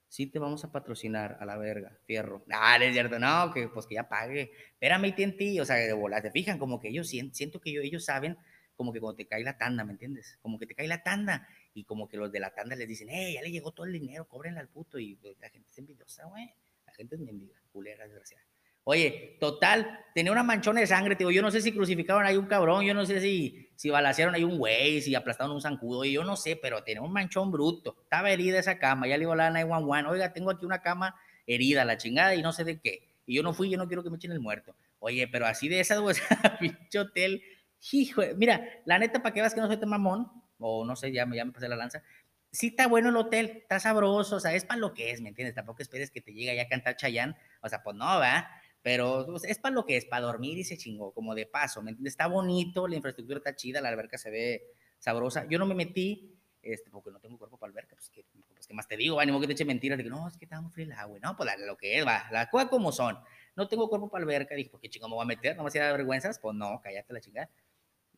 Sí 0.07 0.27
te 0.27 0.39
vamos 0.39 0.63
a 0.63 0.71
patrocinar 0.71 1.37
a 1.41 1.45
la 1.45 1.57
verga, 1.57 1.97
fierro. 2.05 2.45
Ah, 2.51 2.77
es 2.79 2.93
cierto, 2.93 3.19
no, 3.19 3.51
que 3.51 3.67
pues 3.67 3.87
que 3.87 3.95
ya 3.95 4.07
pague. 4.07 4.51
Espérame, 4.73 5.13
ti, 5.37 5.59
o 5.59 5.65
sea, 5.65 5.75
de 5.75 5.91
volar, 5.93 6.21
te 6.21 6.31
fijan, 6.31 6.59
como 6.59 6.79
que 6.79 6.89
ellos 6.89 7.09
siento 7.09 7.59
que 7.59 7.71
ellos 7.71 8.05
saben 8.05 8.37
como 8.75 8.91
que 8.91 8.99
cuando 8.99 9.15
te 9.15 9.27
cae 9.27 9.43
la 9.43 9.57
tanda, 9.57 9.83
¿me 9.83 9.93
entiendes? 9.93 10.37
Como 10.41 10.59
que 10.59 10.67
te 10.67 10.75
cae 10.75 10.87
la 10.87 11.01
tanda 11.01 11.47
y 11.73 11.85
como 11.85 12.07
que 12.07 12.17
los 12.17 12.31
de 12.31 12.39
la 12.39 12.53
tanda 12.53 12.75
les 12.75 12.87
dicen, 12.87 13.07
hey, 13.09 13.33
ya 13.35 13.41
le 13.41 13.51
llegó 13.51 13.71
todo 13.71 13.85
el 13.85 13.93
dinero, 13.93 14.27
cóbrenle 14.27 14.59
al 14.59 14.69
puto. 14.69 14.99
Y 14.99 15.15
pues, 15.15 15.37
la 15.39 15.49
gente 15.49 15.69
es 15.69 15.77
envidiosa, 15.77 16.25
güey. 16.25 16.53
La 16.85 16.93
gente 16.93 17.15
es 17.15 17.21
mendiga, 17.21 17.55
culera, 17.71 18.03
desgraciada. 18.03 18.45
Oye, 18.87 19.35
total, 19.39 20.05
tenía 20.13 20.31
una 20.31 20.43
manchona 20.43 20.79
de 20.79 20.87
sangre, 20.87 21.15
tío. 21.15 21.31
Yo 21.31 21.41
no 21.41 21.49
sé 21.49 21.59
si 21.59 21.71
crucificaron 21.71 22.23
ahí 22.23 22.37
un 22.37 22.45
cabrón, 22.45 22.85
yo 22.85 22.93
no 22.93 23.03
sé 23.03 23.19
si, 23.19 23.67
si 23.75 23.89
balacearon 23.89 24.35
ahí 24.35 24.43
un 24.43 24.59
güey, 24.59 25.01
si 25.01 25.15
aplastaron 25.15 25.55
un 25.55 25.61
zancudo, 25.61 26.05
yo 26.05 26.23
no 26.23 26.35
sé, 26.35 26.55
pero 26.55 26.83
tenía 26.83 27.01
un 27.01 27.11
manchón 27.11 27.51
bruto. 27.51 27.97
Estaba 28.03 28.29
herida 28.29 28.59
esa 28.59 28.77
cama, 28.77 29.07
ya 29.07 29.17
le 29.17 29.23
iba 29.23 29.33
a 29.33 29.35
la 29.35 29.49
911. 29.49 30.07
Oiga, 30.11 30.33
tengo 30.33 30.51
aquí 30.51 30.67
una 30.67 30.83
cama 30.83 31.15
herida, 31.47 31.83
la 31.83 31.97
chingada, 31.97 32.35
y 32.35 32.43
no 32.43 32.51
sé 32.51 32.63
de 32.63 32.79
qué. 32.79 33.07
Y 33.25 33.35
yo 33.35 33.41
no 33.41 33.53
fui, 33.55 33.71
yo 33.71 33.77
no 33.79 33.87
quiero 33.87 34.03
que 34.03 34.11
me 34.11 34.17
echen 34.17 34.31
el 34.31 34.39
muerto. 34.39 34.75
Oye, 34.99 35.27
pero 35.27 35.47
así 35.47 35.67
de 35.67 35.79
esa, 35.79 35.97
güey, 35.97 36.15
pinche 36.59 36.99
hotel. 36.99 37.41
Hijo, 37.91 38.21
mira, 38.37 38.81
la 38.85 38.99
neta, 38.99 39.23
para 39.23 39.33
que 39.33 39.41
veas 39.41 39.55
que 39.55 39.61
no 39.61 39.67
soy 39.67 39.77
mamón, 39.77 40.31
o 40.59 40.85
no 40.85 40.95
sé, 40.95 41.11
ya, 41.11 41.27
ya 41.33 41.43
me 41.43 41.51
pasé 41.51 41.67
la 41.67 41.75
lanza. 41.75 42.03
Sí 42.51 42.67
está 42.67 42.87
bueno 42.87 43.09
el 43.09 43.17
hotel, 43.17 43.57
está 43.63 43.79
sabroso, 43.79 44.35
o 44.35 44.39
sea, 44.39 44.53
es 44.53 44.63
para 44.63 44.79
lo 44.79 44.93
que 44.93 45.11
es, 45.11 45.21
¿me 45.21 45.29
entiendes? 45.29 45.55
Tampoco 45.55 45.81
esperes 45.81 46.11
que 46.11 46.21
te 46.21 46.33
llegue 46.33 46.55
ya 46.55 46.61
a 46.61 46.67
cantar 46.67 46.95
Chayán, 46.95 47.35
o 47.61 47.67
sea, 47.67 47.83
pues 47.83 47.95
no, 47.95 48.05
¿va? 48.05 48.47
Pero 48.85 49.25
pues, 49.25 49.45
es 49.45 49.57
para 49.57 49.73
lo 49.73 49.83
que 49.83 49.97
es, 49.97 50.05
para 50.05 50.27
dormir 50.27 50.59
y 50.59 50.63
se 50.63 50.77
chingó, 50.77 51.11
como 51.11 51.33
de 51.33 51.47
paso, 51.47 51.81
¿me 51.81 51.89
entiendes? 51.89 52.13
Está 52.13 52.27
bonito, 52.27 52.87
la 52.87 52.95
infraestructura 52.95 53.39
está 53.39 53.55
chida, 53.55 53.81
la 53.81 53.89
alberca 53.89 54.15
se 54.15 54.29
ve 54.29 54.67
sabrosa. 54.99 55.47
Yo 55.49 55.57
no 55.57 55.65
me 55.65 55.73
metí, 55.73 56.37
este, 56.61 56.91
porque 56.91 57.09
no 57.09 57.19
tengo 57.19 57.39
cuerpo 57.39 57.57
para 57.57 57.71
alberca, 57.71 57.95
pues 57.95 58.11
que, 58.11 58.23
pues, 58.53 58.67
¿qué 58.67 58.75
más 58.75 58.87
te 58.87 58.95
digo? 58.95 59.15
Va, 59.15 59.25
ni 59.25 59.31
modo 59.31 59.41
que 59.41 59.47
te 59.47 59.53
eche 59.53 59.65
mentiras, 59.65 59.97
de 59.97 60.03
que 60.03 60.11
no, 60.11 60.27
es 60.27 60.37
que 60.37 60.45
está 60.45 60.61
muy 60.61 60.69
frío 60.69 60.85
el 60.85 60.91
agua, 60.91 61.17
no, 61.19 61.35
pues 61.35 61.49
lo 61.65 61.75
que 61.77 61.97
es, 61.97 62.05
va, 62.05 62.27
las 62.31 62.47
cosas 62.49 62.69
como 62.69 62.91
son. 62.91 63.17
No 63.55 63.67
tengo 63.67 63.89
cuerpo 63.89 64.07
para 64.07 64.23
alberca, 64.23 64.53
dije, 64.53 64.69
¿por 64.69 64.79
qué 64.79 64.87
chingo 64.87 65.09
me 65.09 65.15
voy 65.15 65.23
a 65.23 65.25
meter? 65.25 65.57
¿No 65.57 65.63
me 65.63 65.69
hacía 65.69 65.91
vergüenzas? 65.91 66.37
Pues 66.37 66.55
no, 66.55 66.79
cállate 66.83 67.11
la 67.11 67.21
chingada. 67.21 67.49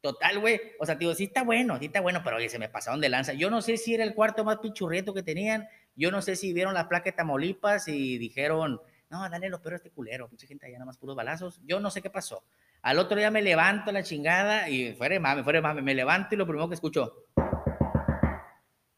Total, 0.01 0.37
güey. 0.37 0.59
O 0.81 0.85
sea, 0.85 0.95
digo, 0.95 1.15
sí 1.15 1.23
está 1.23 1.43
bueno, 1.43 1.79
sí 1.79 1.85
está 1.85 2.01
bueno, 2.01 2.19
pero 2.25 2.35
oye, 2.35 2.49
se 2.49 2.59
me 2.59 2.67
pasaron 2.67 2.99
de 2.99 3.07
lanza. 3.07 3.31
Yo 3.31 3.49
no 3.49 3.61
sé 3.61 3.77
si 3.77 3.93
era 3.93 4.03
el 4.03 4.13
cuarto 4.13 4.43
más 4.43 4.57
pichurrieto 4.57 5.13
que 5.13 5.23
tenían. 5.23 5.69
Yo 5.95 6.11
no 6.11 6.21
sé 6.21 6.35
si 6.35 6.51
vieron 6.51 6.73
la 6.73 6.89
placa 6.89 7.05
de 7.05 7.13
Tamaulipas 7.13 7.87
y 7.87 8.17
dijeron, 8.17 8.81
no, 9.09 9.29
dale 9.29 9.49
lo 9.49 9.61
peor 9.61 9.73
a 9.73 9.77
este 9.77 9.91
culero, 9.91 10.27
mucha 10.29 10.47
gente 10.47 10.65
allá 10.65 10.75
nada 10.75 10.85
más 10.85 10.97
puros 10.97 11.15
balazos. 11.15 11.61
Yo 11.63 11.79
no 11.79 11.89
sé 11.89 12.01
qué 12.01 12.09
pasó. 12.09 12.43
Al 12.81 12.99
otro 12.99 13.17
día 13.17 13.31
me 13.31 13.41
levanto 13.41 13.91
la 13.91 14.03
chingada 14.03 14.69
y 14.69 14.93
fuera 14.93 15.19
mame, 15.19 15.43
fuera 15.43 15.61
mame, 15.61 15.81
me 15.81 15.95
levanto 15.95 16.35
y 16.35 16.37
lo 16.37 16.45
primero 16.45 16.67
que 16.67 16.75
escucho. 16.75 17.25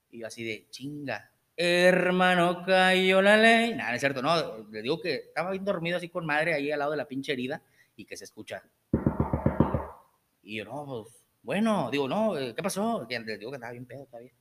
Y 0.09 0.19
yo 0.19 0.27
así 0.27 0.43
de 0.43 0.67
chinga. 0.69 1.31
Hermano, 1.55 2.63
cayó 2.65 3.21
la 3.21 3.37
ley. 3.37 3.75
Nada, 3.75 3.93
es 3.93 3.99
cierto, 3.99 4.21
no. 4.21 4.65
Le 4.69 4.81
digo 4.81 4.99
que 4.99 5.15
estaba 5.15 5.51
bien 5.51 5.65
dormido 5.65 5.97
así 5.97 6.09
con 6.09 6.25
madre 6.25 6.53
ahí 6.53 6.71
al 6.71 6.79
lado 6.79 6.91
de 6.91 6.97
la 6.97 7.07
pinche 7.07 7.33
herida 7.33 7.61
y 7.95 8.05
que 8.05 8.17
se 8.17 8.23
escucha. 8.23 8.63
Y 10.41 10.57
yo, 10.57 10.65
no, 10.65 10.85
pues, 10.85 11.25
bueno, 11.43 11.89
digo, 11.91 12.07
no, 12.07 12.37
eh, 12.37 12.55
¿qué 12.55 12.63
pasó? 12.63 13.05
Le 13.07 13.37
digo 13.37 13.51
que 13.51 13.57
estaba 13.57 13.73
bien 13.73 13.85
pedo 13.85 14.05
todavía. 14.05 14.31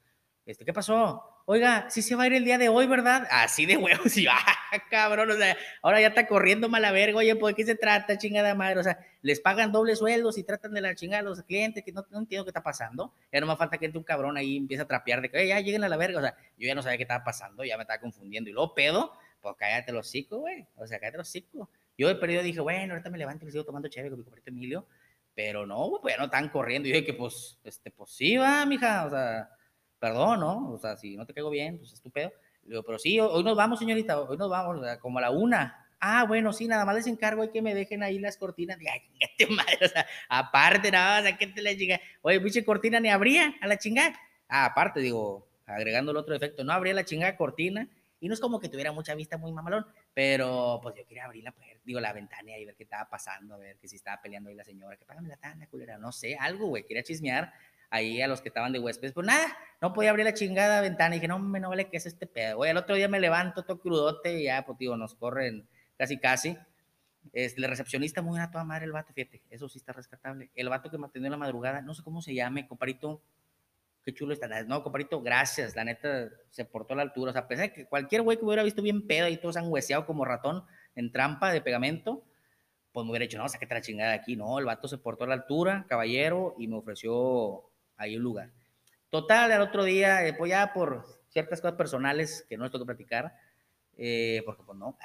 Este, 0.48 0.64
¿qué 0.64 0.72
pasó? 0.72 1.22
oiga, 1.44 1.90
sí 1.90 2.00
se 2.00 2.14
va 2.14 2.22
a 2.22 2.26
ir 2.26 2.32
el 2.32 2.44
día 2.44 2.56
de 2.56 2.70
hoy, 2.70 2.86
¿verdad? 2.86 3.28
Así 3.30 3.66
de 3.66 3.76
huevos, 3.76 4.16
y 4.18 4.26
ah, 4.26 4.56
cabrón, 4.90 5.30
o 5.30 5.34
sea, 5.34 5.54
ahora 5.82 6.00
ya 6.00 6.08
está 6.08 6.26
corriendo 6.26 6.70
mala 6.70 6.90
verga, 6.90 7.18
oye, 7.18 7.36
¿por 7.36 7.54
qué 7.54 7.64
se 7.64 7.74
trata, 7.74 8.16
chingada 8.16 8.54
madre? 8.54 8.80
O 8.80 8.82
sea, 8.82 8.98
les 9.20 9.40
pagan 9.40 9.72
doble 9.72 9.94
sueldos 9.94 10.38
y 10.38 10.42
tratan 10.44 10.72
de 10.72 10.80
la 10.80 10.94
chingada 10.94 11.20
a 11.20 11.24
los 11.24 11.42
clientes, 11.42 11.84
que 11.84 11.92
no, 11.92 12.02
entiendo 12.14 12.44
qué 12.44 12.50
está 12.50 12.62
pasando. 12.62 13.12
Ya 13.30 13.40
no 13.40 13.46
me 13.46 13.56
falta 13.56 13.76
que 13.76 13.84
entre 13.84 13.98
un 13.98 14.04
cabrón 14.04 14.38
ahí 14.38 14.56
empiece 14.56 14.82
a 14.82 14.86
trapear 14.86 15.20
de 15.20 15.30
que, 15.30 15.46
ya 15.46 15.60
lleguen 15.60 15.84
a 15.84 15.88
la 15.90 15.98
verga, 15.98 16.18
o 16.18 16.22
sea, 16.22 16.34
yo 16.56 16.66
ya 16.66 16.74
no 16.74 16.82
sabía 16.82 16.96
qué 16.96 17.04
estaba 17.04 17.24
pasando, 17.24 17.62
ya 17.62 17.76
me 17.76 17.82
estaba 17.82 18.00
confundiendo, 18.00 18.48
y 18.48 18.54
luego 18.54 18.74
pedo, 18.74 19.12
pues 19.42 19.54
cállate 19.58 19.92
los 19.92 20.06
hocico, 20.06 20.38
güey, 20.38 20.66
o 20.76 20.86
sea, 20.86 20.98
cállate 20.98 21.18
los 21.18 21.28
hocico. 21.28 21.70
Yo 21.96 22.08
he 22.08 22.14
perdido 22.14 22.42
dije, 22.42 22.60
bueno, 22.60 22.94
ahorita 22.94 23.10
me 23.10 23.18
levanto 23.18 23.44
y 23.44 23.46
le 23.46 23.52
sigo 23.52 23.64
tomando 23.64 23.88
chévere 23.88 24.10
con 24.10 24.18
mi 24.18 24.24
compadre 24.24 24.42
Emilio, 24.46 24.86
pero 25.34 25.66
no, 25.66 25.98
pues 26.02 26.14
ya 26.14 26.18
no 26.18 26.26
están 26.26 26.48
corriendo, 26.50 26.88
y 26.88 26.92
dije 26.92 27.06
que, 27.06 27.14
pues, 27.14 27.58
este, 27.64 27.90
pues 27.90 28.10
sí, 28.10 28.36
va, 28.36 28.66
mija, 28.66 29.06
o 29.06 29.10
sea 29.10 29.48
perdón, 29.98 30.40
¿no? 30.40 30.72
O 30.72 30.78
sea, 30.78 30.96
si 30.96 31.16
no 31.16 31.26
te 31.26 31.34
caigo 31.34 31.50
bien, 31.50 31.78
pues 31.78 31.92
estúpido. 31.92 32.32
Le 32.64 32.70
digo, 32.70 32.82
pero 32.82 32.98
sí, 32.98 33.18
hoy 33.18 33.42
nos 33.42 33.56
vamos, 33.56 33.78
señorita, 33.78 34.20
hoy 34.20 34.36
nos 34.36 34.50
vamos, 34.50 34.78
o 34.78 34.84
sea, 34.84 34.98
como 34.98 35.18
a 35.18 35.22
la 35.22 35.30
una. 35.30 35.86
Ah, 36.00 36.24
bueno, 36.24 36.52
sí, 36.52 36.68
nada 36.68 36.84
más 36.84 36.94
les 36.94 37.06
encargo 37.06 37.42
hay 37.42 37.50
que 37.50 37.62
me 37.62 37.74
dejen 37.74 38.02
ahí 38.02 38.18
las 38.18 38.36
cortinas. 38.36 38.78
Ay, 38.92 39.02
qué 39.36 39.46
madre, 39.46 39.78
o 39.84 39.88
sea, 39.88 40.06
aparte, 40.28 40.90
nada 40.90 41.22
más, 41.22 41.32
¿a 41.32 41.36
qué 41.36 41.46
te 41.46 41.62
le 41.62 41.76
llega? 41.76 42.00
Oye, 42.22 42.40
pinche 42.40 42.64
cortina 42.64 43.00
ni 43.00 43.08
abría 43.08 43.54
a 43.60 43.66
la 43.66 43.78
chingada. 43.78 44.18
Ah, 44.48 44.66
aparte, 44.66 45.00
digo, 45.00 45.48
agregando 45.66 46.12
el 46.12 46.16
otro 46.16 46.34
efecto, 46.34 46.64
no 46.64 46.72
abría 46.72 46.94
la 46.94 47.04
chingada 47.04 47.36
cortina 47.36 47.88
y 48.20 48.28
no 48.28 48.34
es 48.34 48.40
como 48.40 48.58
que 48.58 48.68
tuviera 48.68 48.92
mucha 48.92 49.14
vista 49.14 49.36
muy 49.38 49.52
mamalón, 49.52 49.86
pero 50.14 50.80
pues 50.82 50.94
yo 50.96 51.06
quería 51.06 51.24
abrir 51.24 51.44
la, 51.44 51.54
digo, 51.84 52.00
la 52.00 52.12
ventana 52.12 52.56
y 52.58 52.64
ver 52.64 52.74
qué 52.74 52.84
estaba 52.84 53.08
pasando, 53.08 53.54
a 53.54 53.58
ver 53.58 53.76
que 53.78 53.88
si 53.88 53.96
estaba 53.96 54.20
peleando 54.20 54.50
ahí 54.50 54.56
la 54.56 54.64
señora, 54.64 54.96
que 54.96 55.04
págame 55.04 55.28
la 55.28 55.36
tanda, 55.36 55.66
culera, 55.68 55.98
no 55.98 56.10
sé, 56.10 56.36
algo, 56.36 56.68
güey, 56.68 56.84
quería 56.84 57.02
chismear 57.02 57.52
ahí 57.90 58.20
a 58.20 58.28
los 58.28 58.40
que 58.40 58.48
estaban 58.48 58.72
de 58.72 58.78
huéspedes. 58.78 59.12
Pues 59.12 59.26
nada, 59.26 59.56
no 59.80 59.92
podía 59.92 60.10
abrir 60.10 60.24
la 60.24 60.34
chingada 60.34 60.80
ventana. 60.80 61.14
Y 61.14 61.18
dije, 61.18 61.28
no, 61.28 61.38
me 61.38 61.60
no 61.60 61.70
vale 61.70 61.88
que 61.88 61.96
es 61.96 62.06
este 62.06 62.26
pedo. 62.26 62.58
Güey, 62.58 62.70
el 62.70 62.76
otro 62.76 62.94
día 62.94 63.08
me 63.08 63.20
levanto 63.20 63.62
todo 63.62 63.80
crudote 63.80 64.40
y 64.40 64.44
ya, 64.44 64.64
pues 64.64 64.78
digo, 64.78 64.96
nos 64.96 65.14
corren 65.14 65.68
casi 65.96 66.18
casi. 66.18 66.56
Es, 67.32 67.56
el 67.58 67.64
recepcionista 67.64 68.22
muy 68.22 68.40
a 68.40 68.50
toda 68.50 68.64
madre 68.64 68.86
el 68.86 68.92
vato, 68.92 69.12
fíjate, 69.12 69.42
eso 69.50 69.68
sí 69.68 69.78
está 69.78 69.92
rescatable. 69.92 70.50
El 70.54 70.68
vato 70.68 70.90
que 70.90 70.98
me 70.98 71.06
atendió 71.06 71.26
en 71.26 71.32
la 71.32 71.38
madrugada, 71.38 71.82
no 71.82 71.94
sé 71.94 72.02
cómo 72.02 72.22
se 72.22 72.34
llame, 72.34 72.66
comparito, 72.66 73.20
qué 74.04 74.14
chulo 74.14 74.32
está. 74.32 74.48
No, 74.64 74.82
comparito, 74.82 75.20
gracias, 75.20 75.76
la 75.76 75.84
neta 75.84 76.30
se 76.50 76.64
portó 76.64 76.94
a 76.94 76.96
la 76.96 77.02
altura. 77.02 77.30
O 77.30 77.32
sea, 77.32 77.42
a 77.42 77.48
pesar 77.48 77.66
de 77.68 77.72
que 77.72 77.86
cualquier 77.86 78.22
güey 78.22 78.38
que 78.38 78.42
me 78.42 78.48
hubiera 78.48 78.62
visto 78.62 78.82
bien 78.82 79.06
pedo 79.06 79.28
y 79.28 79.36
todo 79.36 79.52
sangüeseado 79.52 80.06
como 80.06 80.24
ratón 80.24 80.64
en 80.94 81.12
trampa 81.12 81.52
de 81.52 81.60
pegamento, 81.60 82.24
pues 82.92 83.04
me 83.04 83.10
hubiera 83.10 83.24
dicho, 83.24 83.38
no, 83.38 83.48
saquete 83.48 83.74
la 83.74 83.80
chingada 83.82 84.10
de 84.12 84.16
aquí. 84.16 84.34
No, 84.36 84.58
el 84.58 84.64
vato 84.64 84.88
se 84.88 84.98
portó 84.98 85.24
a 85.24 85.28
la 85.28 85.34
altura, 85.34 85.84
caballero, 85.88 86.54
y 86.58 86.68
me 86.68 86.76
ofreció 86.76 87.67
hay 87.98 88.16
un 88.16 88.22
lugar. 88.22 88.50
Total, 89.10 89.52
al 89.52 89.60
otro 89.60 89.84
día, 89.84 90.26
eh, 90.26 90.32
pues 90.32 90.50
ya 90.50 90.72
por 90.72 91.04
ciertas 91.28 91.60
cosas 91.60 91.76
personales 91.76 92.46
que 92.48 92.56
no 92.56 92.64
les 92.64 92.72
que 92.72 92.84
platicar, 92.84 93.34
eh, 93.96 94.42
porque 94.46 94.62
pues 94.62 94.78
no, 94.78 94.96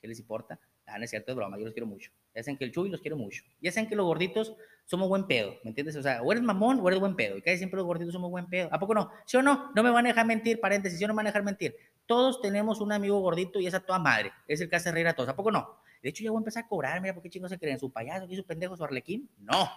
¿qué 0.00 0.08
les 0.08 0.18
importa? 0.18 0.58
Ah, 0.86 0.98
no 0.98 1.04
es 1.04 1.10
cierto, 1.10 1.32
es 1.32 1.36
broma, 1.36 1.58
yo 1.58 1.64
los 1.64 1.72
quiero 1.72 1.86
mucho. 1.86 2.12
Ya 2.34 2.42
saben 2.42 2.58
que 2.58 2.64
el 2.64 2.72
Chuy 2.72 2.90
los 2.90 3.00
quiero 3.00 3.16
mucho. 3.16 3.42
Ya 3.60 3.72
saben 3.72 3.88
que 3.88 3.96
los 3.96 4.06
gorditos 4.06 4.54
somos 4.84 5.08
buen 5.08 5.26
pedo, 5.26 5.56
¿me 5.64 5.70
entiendes? 5.70 5.96
O 5.96 6.02
sea, 6.02 6.22
o 6.22 6.30
eres 6.30 6.44
mamón 6.44 6.78
o 6.80 6.88
eres 6.88 7.00
buen 7.00 7.16
pedo. 7.16 7.36
Y 7.36 7.42
casi 7.42 7.56
siempre 7.58 7.78
los 7.78 7.86
gorditos 7.86 8.12
somos 8.12 8.30
buen 8.30 8.46
pedo. 8.46 8.68
¿A 8.70 8.78
poco 8.78 8.94
no? 8.94 9.10
¿Sí 9.26 9.36
o 9.36 9.42
no? 9.42 9.72
No 9.74 9.82
me 9.82 9.90
van 9.90 10.06
a 10.06 10.10
dejar 10.10 10.26
mentir, 10.26 10.60
paréntesis, 10.60 10.98
¿sí 10.98 11.04
o 11.04 11.08
no 11.08 11.14
me 11.14 11.18
van 11.18 11.26
a 11.26 11.30
dejar 11.30 11.42
mentir? 11.42 11.74
Todos 12.06 12.40
tenemos 12.40 12.80
un 12.80 12.92
amigo 12.92 13.18
gordito 13.20 13.58
y 13.58 13.66
esa 13.66 13.80
toda 13.80 13.98
madre. 13.98 14.32
Es 14.46 14.60
el 14.60 14.68
que 14.68 14.76
hace 14.76 14.92
reír 14.92 15.08
a 15.08 15.14
todos. 15.14 15.28
¿A 15.28 15.34
poco 15.34 15.50
no? 15.50 15.80
De 16.02 16.10
hecho, 16.10 16.22
ya 16.22 16.30
voy 16.30 16.38
a 16.38 16.40
empezar 16.40 16.64
a 16.64 16.68
cobrar. 16.68 17.00
Mira, 17.00 17.14
¿por 17.14 17.22
qué 17.22 17.30
chingos 17.30 17.50
se 17.50 17.58
creen? 17.58 17.80
¿Su 17.80 17.90
payaso? 17.90 18.28
¿Qué 18.28 18.36
su 18.36 18.44
pendejo? 18.44 18.76
¿Su 18.76 18.84
arlequín? 18.84 19.28
No, 19.38 19.68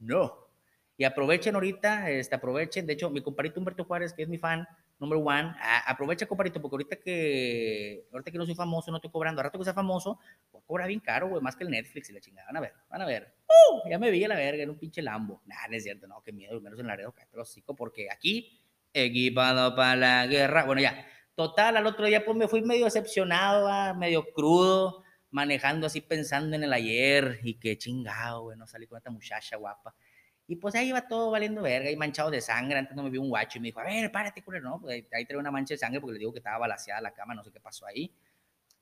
no. 0.00 0.51
Aprovechen 1.04 1.54
ahorita, 1.54 2.10
este, 2.10 2.34
aprovechen, 2.34 2.86
de 2.86 2.92
hecho, 2.94 3.10
mi 3.10 3.20
compadrito 3.20 3.60
Humberto 3.60 3.84
Juárez, 3.84 4.12
que 4.12 4.22
es 4.22 4.28
mi 4.28 4.38
fan, 4.38 4.66
number 4.98 5.18
one, 5.18 5.54
aprovecha, 5.86 6.26
compadrito, 6.26 6.60
porque 6.60 6.74
ahorita 6.74 6.96
que, 6.96 8.06
ahorita 8.12 8.30
que 8.30 8.38
no 8.38 8.46
soy 8.46 8.54
famoso, 8.54 8.90
no 8.90 8.98
estoy 8.98 9.10
cobrando, 9.10 9.40
a 9.40 9.44
rato 9.44 9.58
que 9.58 9.64
sea 9.64 9.74
famoso, 9.74 10.18
voy 10.52 10.62
a 10.62 10.66
cobrar 10.66 10.88
bien 10.88 11.00
caro, 11.00 11.28
güey, 11.28 11.42
más 11.42 11.56
que 11.56 11.64
el 11.64 11.70
Netflix 11.70 12.10
y 12.10 12.12
la 12.12 12.20
chingada, 12.20 12.46
van 12.46 12.56
a 12.56 12.60
ver, 12.60 12.72
van 12.88 13.02
a 13.02 13.06
ver. 13.06 13.34
¡Uh! 13.46 13.88
Ya 13.90 13.98
me 13.98 14.10
vi 14.10 14.22
a 14.24 14.28
la 14.28 14.36
verga 14.36 14.62
en 14.62 14.70
un 14.70 14.78
pinche 14.78 15.02
Lambo. 15.02 15.42
Nah, 15.46 15.66
no 15.68 15.76
es 15.76 15.82
cierto, 15.82 16.06
no, 16.06 16.22
qué 16.22 16.32
miedo, 16.32 16.60
menos 16.60 16.78
en 16.78 16.86
Laredo, 16.86 17.12
cállate 17.12 17.36
los 17.36 17.50
hocico, 17.50 17.74
porque 17.74 18.08
aquí, 18.10 18.60
equipado 18.92 19.74
para 19.74 19.96
la 19.96 20.26
guerra, 20.26 20.64
bueno, 20.64 20.80
ya, 20.80 21.06
total, 21.34 21.76
al 21.76 21.86
otro 21.86 22.06
día, 22.06 22.24
pues 22.24 22.36
me 22.36 22.46
fui 22.46 22.62
medio 22.62 22.84
decepcionado, 22.84 23.94
medio 23.96 24.24
crudo, 24.32 25.02
manejando 25.30 25.86
así 25.86 26.00
pensando 26.00 26.54
en 26.54 26.62
el 26.62 26.72
ayer, 26.72 27.40
y 27.42 27.54
qué 27.54 27.76
chingado, 27.76 28.42
güey, 28.42 28.56
no 28.56 28.66
salí 28.66 28.86
con 28.86 28.98
esta 28.98 29.10
muchacha 29.10 29.56
guapa. 29.56 29.94
Y 30.52 30.56
pues 30.56 30.74
ahí 30.74 30.90
iba 30.90 31.08
todo 31.08 31.30
valiendo 31.30 31.62
verga 31.62 31.90
y 31.90 31.96
manchado 31.96 32.30
de 32.30 32.42
sangre. 32.42 32.78
Antes 32.78 32.94
no 32.94 33.02
me 33.02 33.08
vio 33.08 33.22
un 33.22 33.30
guacho 33.30 33.56
y 33.56 33.62
me 33.62 33.68
dijo, 33.68 33.80
a 33.80 33.84
ver, 33.84 34.12
párate, 34.12 34.44
culero. 34.44 34.68
No, 34.68 34.78
pues 34.82 35.02
ahí, 35.10 35.24
trae 35.24 35.38
una 35.38 35.50
mancha 35.50 35.72
de 35.72 35.78
sangre 35.78 35.98
porque 35.98 36.12
le 36.12 36.18
digo 36.18 36.30
que 36.30 36.40
estaba 36.40 36.58
balaseada 36.58 37.00
la 37.00 37.14
cama, 37.14 37.34
no 37.34 37.42
sé 37.42 37.50
qué 37.50 37.58
pasó 37.58 37.86
ahí. 37.86 38.14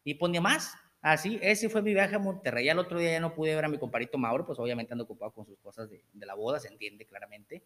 Y 0.03 0.15
pues 0.15 0.33
ni 0.33 0.41
más. 0.41 0.75
Así, 1.01 1.39
ese 1.41 1.69
fue 1.69 1.81
mi 1.81 1.93
viaje 1.93 2.17
a 2.17 2.19
Monterrey. 2.19 2.69
Al 2.69 2.81
otro 2.81 2.99
día 2.99 3.13
ya 3.13 3.21
no 3.21 3.35
pude 3.35 3.55
ver 3.55 3.65
a 3.65 3.69
mi 3.69 3.79
compadrito 3.79 4.19
Mauro, 4.19 4.45
pues 4.45 4.59
obviamente 4.59 4.95
ando 4.95 5.05
ocupado 5.05 5.31
con 5.31 5.47
sus 5.47 5.61
cosas 5.61 5.89
de, 5.89 6.03
de 6.13 6.27
la 6.27 6.35
boda, 6.35 6.59
se 6.59 6.67
entiende 6.67 7.07
claramente. 7.07 7.63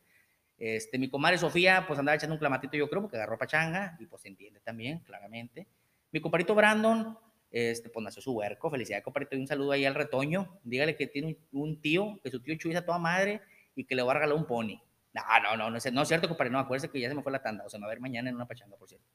Este, 0.59 0.99
mi 0.99 1.09
comadre 1.09 1.39
Sofía, 1.39 1.87
pues 1.87 1.99
andaba 1.99 2.17
echando 2.17 2.35
un 2.35 2.41
clamatito, 2.41 2.77
yo 2.77 2.91
creo, 2.91 3.01
porque 3.01 3.17
agarró 3.17 3.39
pachanga, 3.39 3.97
y 3.99 4.05
pues 4.05 4.21
se 4.21 4.29
entiende 4.29 4.61
también, 4.61 4.99
claramente. 4.99 5.67
Mi 6.13 6.21
compadrito 6.21 6.55
Brandon, 6.55 7.19
este, 7.55 7.89
pues 7.89 8.03
nació 8.03 8.21
su 8.21 8.33
huerco, 8.33 8.69
felicidad, 8.69 9.01
compadrito, 9.01 9.37
y 9.37 9.41
un 9.41 9.47
saludo 9.47 9.71
ahí 9.71 9.85
al 9.85 9.95
retoño. 9.95 10.61
Dígale 10.65 10.97
que 10.97 11.07
tiene 11.07 11.39
un, 11.53 11.81
tío, 11.81 12.19
que 12.21 12.29
su 12.29 12.41
tío 12.41 12.57
Chuy 12.57 12.75
a 12.75 12.85
toda 12.85 12.99
madre, 12.99 13.43
y 13.77 13.85
que 13.85 13.95
le 13.95 14.03
voy 14.03 14.11
a 14.13 14.15
regalar 14.15 14.37
un 14.37 14.47
pony. 14.47 14.81
No, 15.13 15.23
no, 15.43 15.57
no, 15.57 15.71
no 15.71 15.77
es, 15.79 15.93
no 15.93 16.03
es 16.03 16.09
cierto, 16.09 16.29
compadre, 16.29 16.51
no, 16.51 16.59
acuérdese 16.59 16.91
que 16.91 17.01
ya 17.01 17.09
se 17.09 17.15
me 17.15 17.23
fue 17.23 17.33
la 17.33 17.43
tanda, 17.43 17.65
o 17.65 17.69
sea, 17.69 17.79
me 17.79 17.87
va 17.87 17.93
a 17.93 17.95
ver 17.95 18.01
mañana 18.01 18.29
en 18.31 18.37
una 18.37 18.47
pachanga, 18.47 18.77
por 18.77 18.89
cierto. 18.89 19.07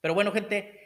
Pero 0.00 0.14
bueno, 0.14 0.32
gente, 0.32 0.80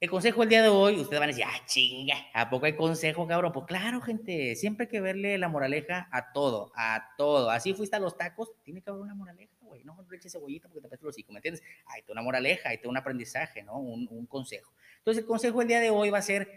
El 0.00 0.10
consejo 0.10 0.42
el 0.42 0.48
día 0.48 0.62
de 0.62 0.68
hoy, 0.68 0.98
ustedes 0.98 1.20
van 1.20 1.28
a 1.28 1.32
decir, 1.32 1.44
ah, 1.46 1.64
chinga, 1.64 2.16
¿a 2.34 2.50
poco 2.50 2.66
hay 2.66 2.74
consejo, 2.74 3.24
cabrón? 3.28 3.52
Pues 3.52 3.66
claro, 3.66 4.00
gente, 4.00 4.56
siempre 4.56 4.86
hay 4.86 4.90
que 4.90 5.00
verle 5.00 5.38
la 5.38 5.48
moraleja 5.48 6.08
a 6.10 6.32
todo, 6.32 6.72
a 6.74 7.14
todo. 7.16 7.50
Así 7.50 7.72
fuiste 7.72 7.94
a 7.94 8.00
los 8.00 8.16
tacos, 8.16 8.50
tiene 8.64 8.82
que 8.82 8.90
haber 8.90 9.02
una 9.02 9.14
moraleja, 9.14 9.54
güey. 9.60 9.84
No 9.84 9.96
le 10.10 10.16
eches 10.16 10.32
cebollita 10.32 10.66
porque 10.68 10.80
te 10.80 10.88
apetece 10.88 11.04
los 11.04 11.14
hocico, 11.14 11.32
¿me 11.32 11.38
entiendes? 11.38 11.62
Hay 11.86 12.02
una 12.08 12.20
moraleja, 12.20 12.70
hay 12.70 12.80
un 12.84 12.96
aprendizaje, 12.96 13.62
¿no? 13.62 13.78
Un, 13.78 14.08
un 14.10 14.26
consejo. 14.26 14.72
Entonces, 14.98 15.22
el 15.22 15.28
consejo 15.28 15.62
el 15.62 15.68
día 15.68 15.78
de 15.78 15.90
hoy 15.90 16.10
va 16.10 16.18
a 16.18 16.22
ser 16.22 16.50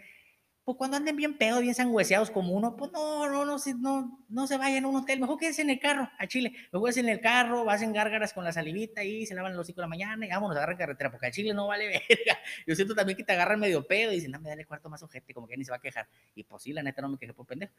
pues 0.66 0.78
cuando 0.78 0.96
anden 0.96 1.14
bien 1.14 1.38
pedos, 1.38 1.60
bien 1.60 1.76
sangüeseados 1.76 2.32
como 2.32 2.52
uno, 2.52 2.74
pues 2.74 2.90
no, 2.90 3.28
no, 3.28 3.44
no, 3.44 3.56
no, 3.78 4.24
no 4.28 4.46
se 4.48 4.58
vayan 4.58 4.84
a 4.84 4.88
un 4.88 4.96
hotel, 4.96 5.20
mejor 5.20 5.38
quédense 5.38 5.62
en 5.62 5.70
el 5.70 5.78
carro, 5.78 6.10
a 6.18 6.26
Chile, 6.26 6.54
mejor 6.72 6.88
quédense 6.88 7.00
en 7.00 7.08
el 7.08 7.20
carro, 7.20 7.64
vas 7.64 7.82
en 7.82 7.92
gárgaras 7.92 8.32
con 8.32 8.42
la 8.42 8.52
salivita 8.52 9.04
y 9.04 9.26
se 9.26 9.36
lavan 9.36 9.52
los 9.52 9.60
hocico 9.60 9.80
de 9.80 9.84
la 9.84 9.88
mañana 9.90 10.26
y 10.26 10.28
vámonos, 10.28 10.56
agarran 10.56 10.76
carretera, 10.76 11.12
porque 11.12 11.28
a 11.28 11.30
Chile 11.30 11.54
no 11.54 11.68
vale 11.68 11.86
verga. 12.08 12.40
Yo 12.66 12.74
siento 12.74 12.96
también 12.96 13.16
que 13.16 13.22
te 13.22 13.32
agarran 13.32 13.60
medio 13.60 13.86
pedo 13.86 14.10
y 14.10 14.16
dicen, 14.16 14.32
no, 14.32 14.40
me 14.40 14.48
dale 14.48 14.64
cuarto 14.64 14.90
más 14.90 15.00
ojete, 15.04 15.32
como 15.32 15.46
que 15.46 15.56
ni 15.56 15.64
se 15.64 15.70
va 15.70 15.76
a 15.76 15.80
quejar. 15.80 16.08
Y 16.34 16.42
pues 16.42 16.64
sí, 16.64 16.72
la 16.72 16.82
neta 16.82 17.00
no 17.00 17.10
me 17.10 17.16
quejé 17.16 17.32
por 17.32 17.46
pendejo. 17.46 17.72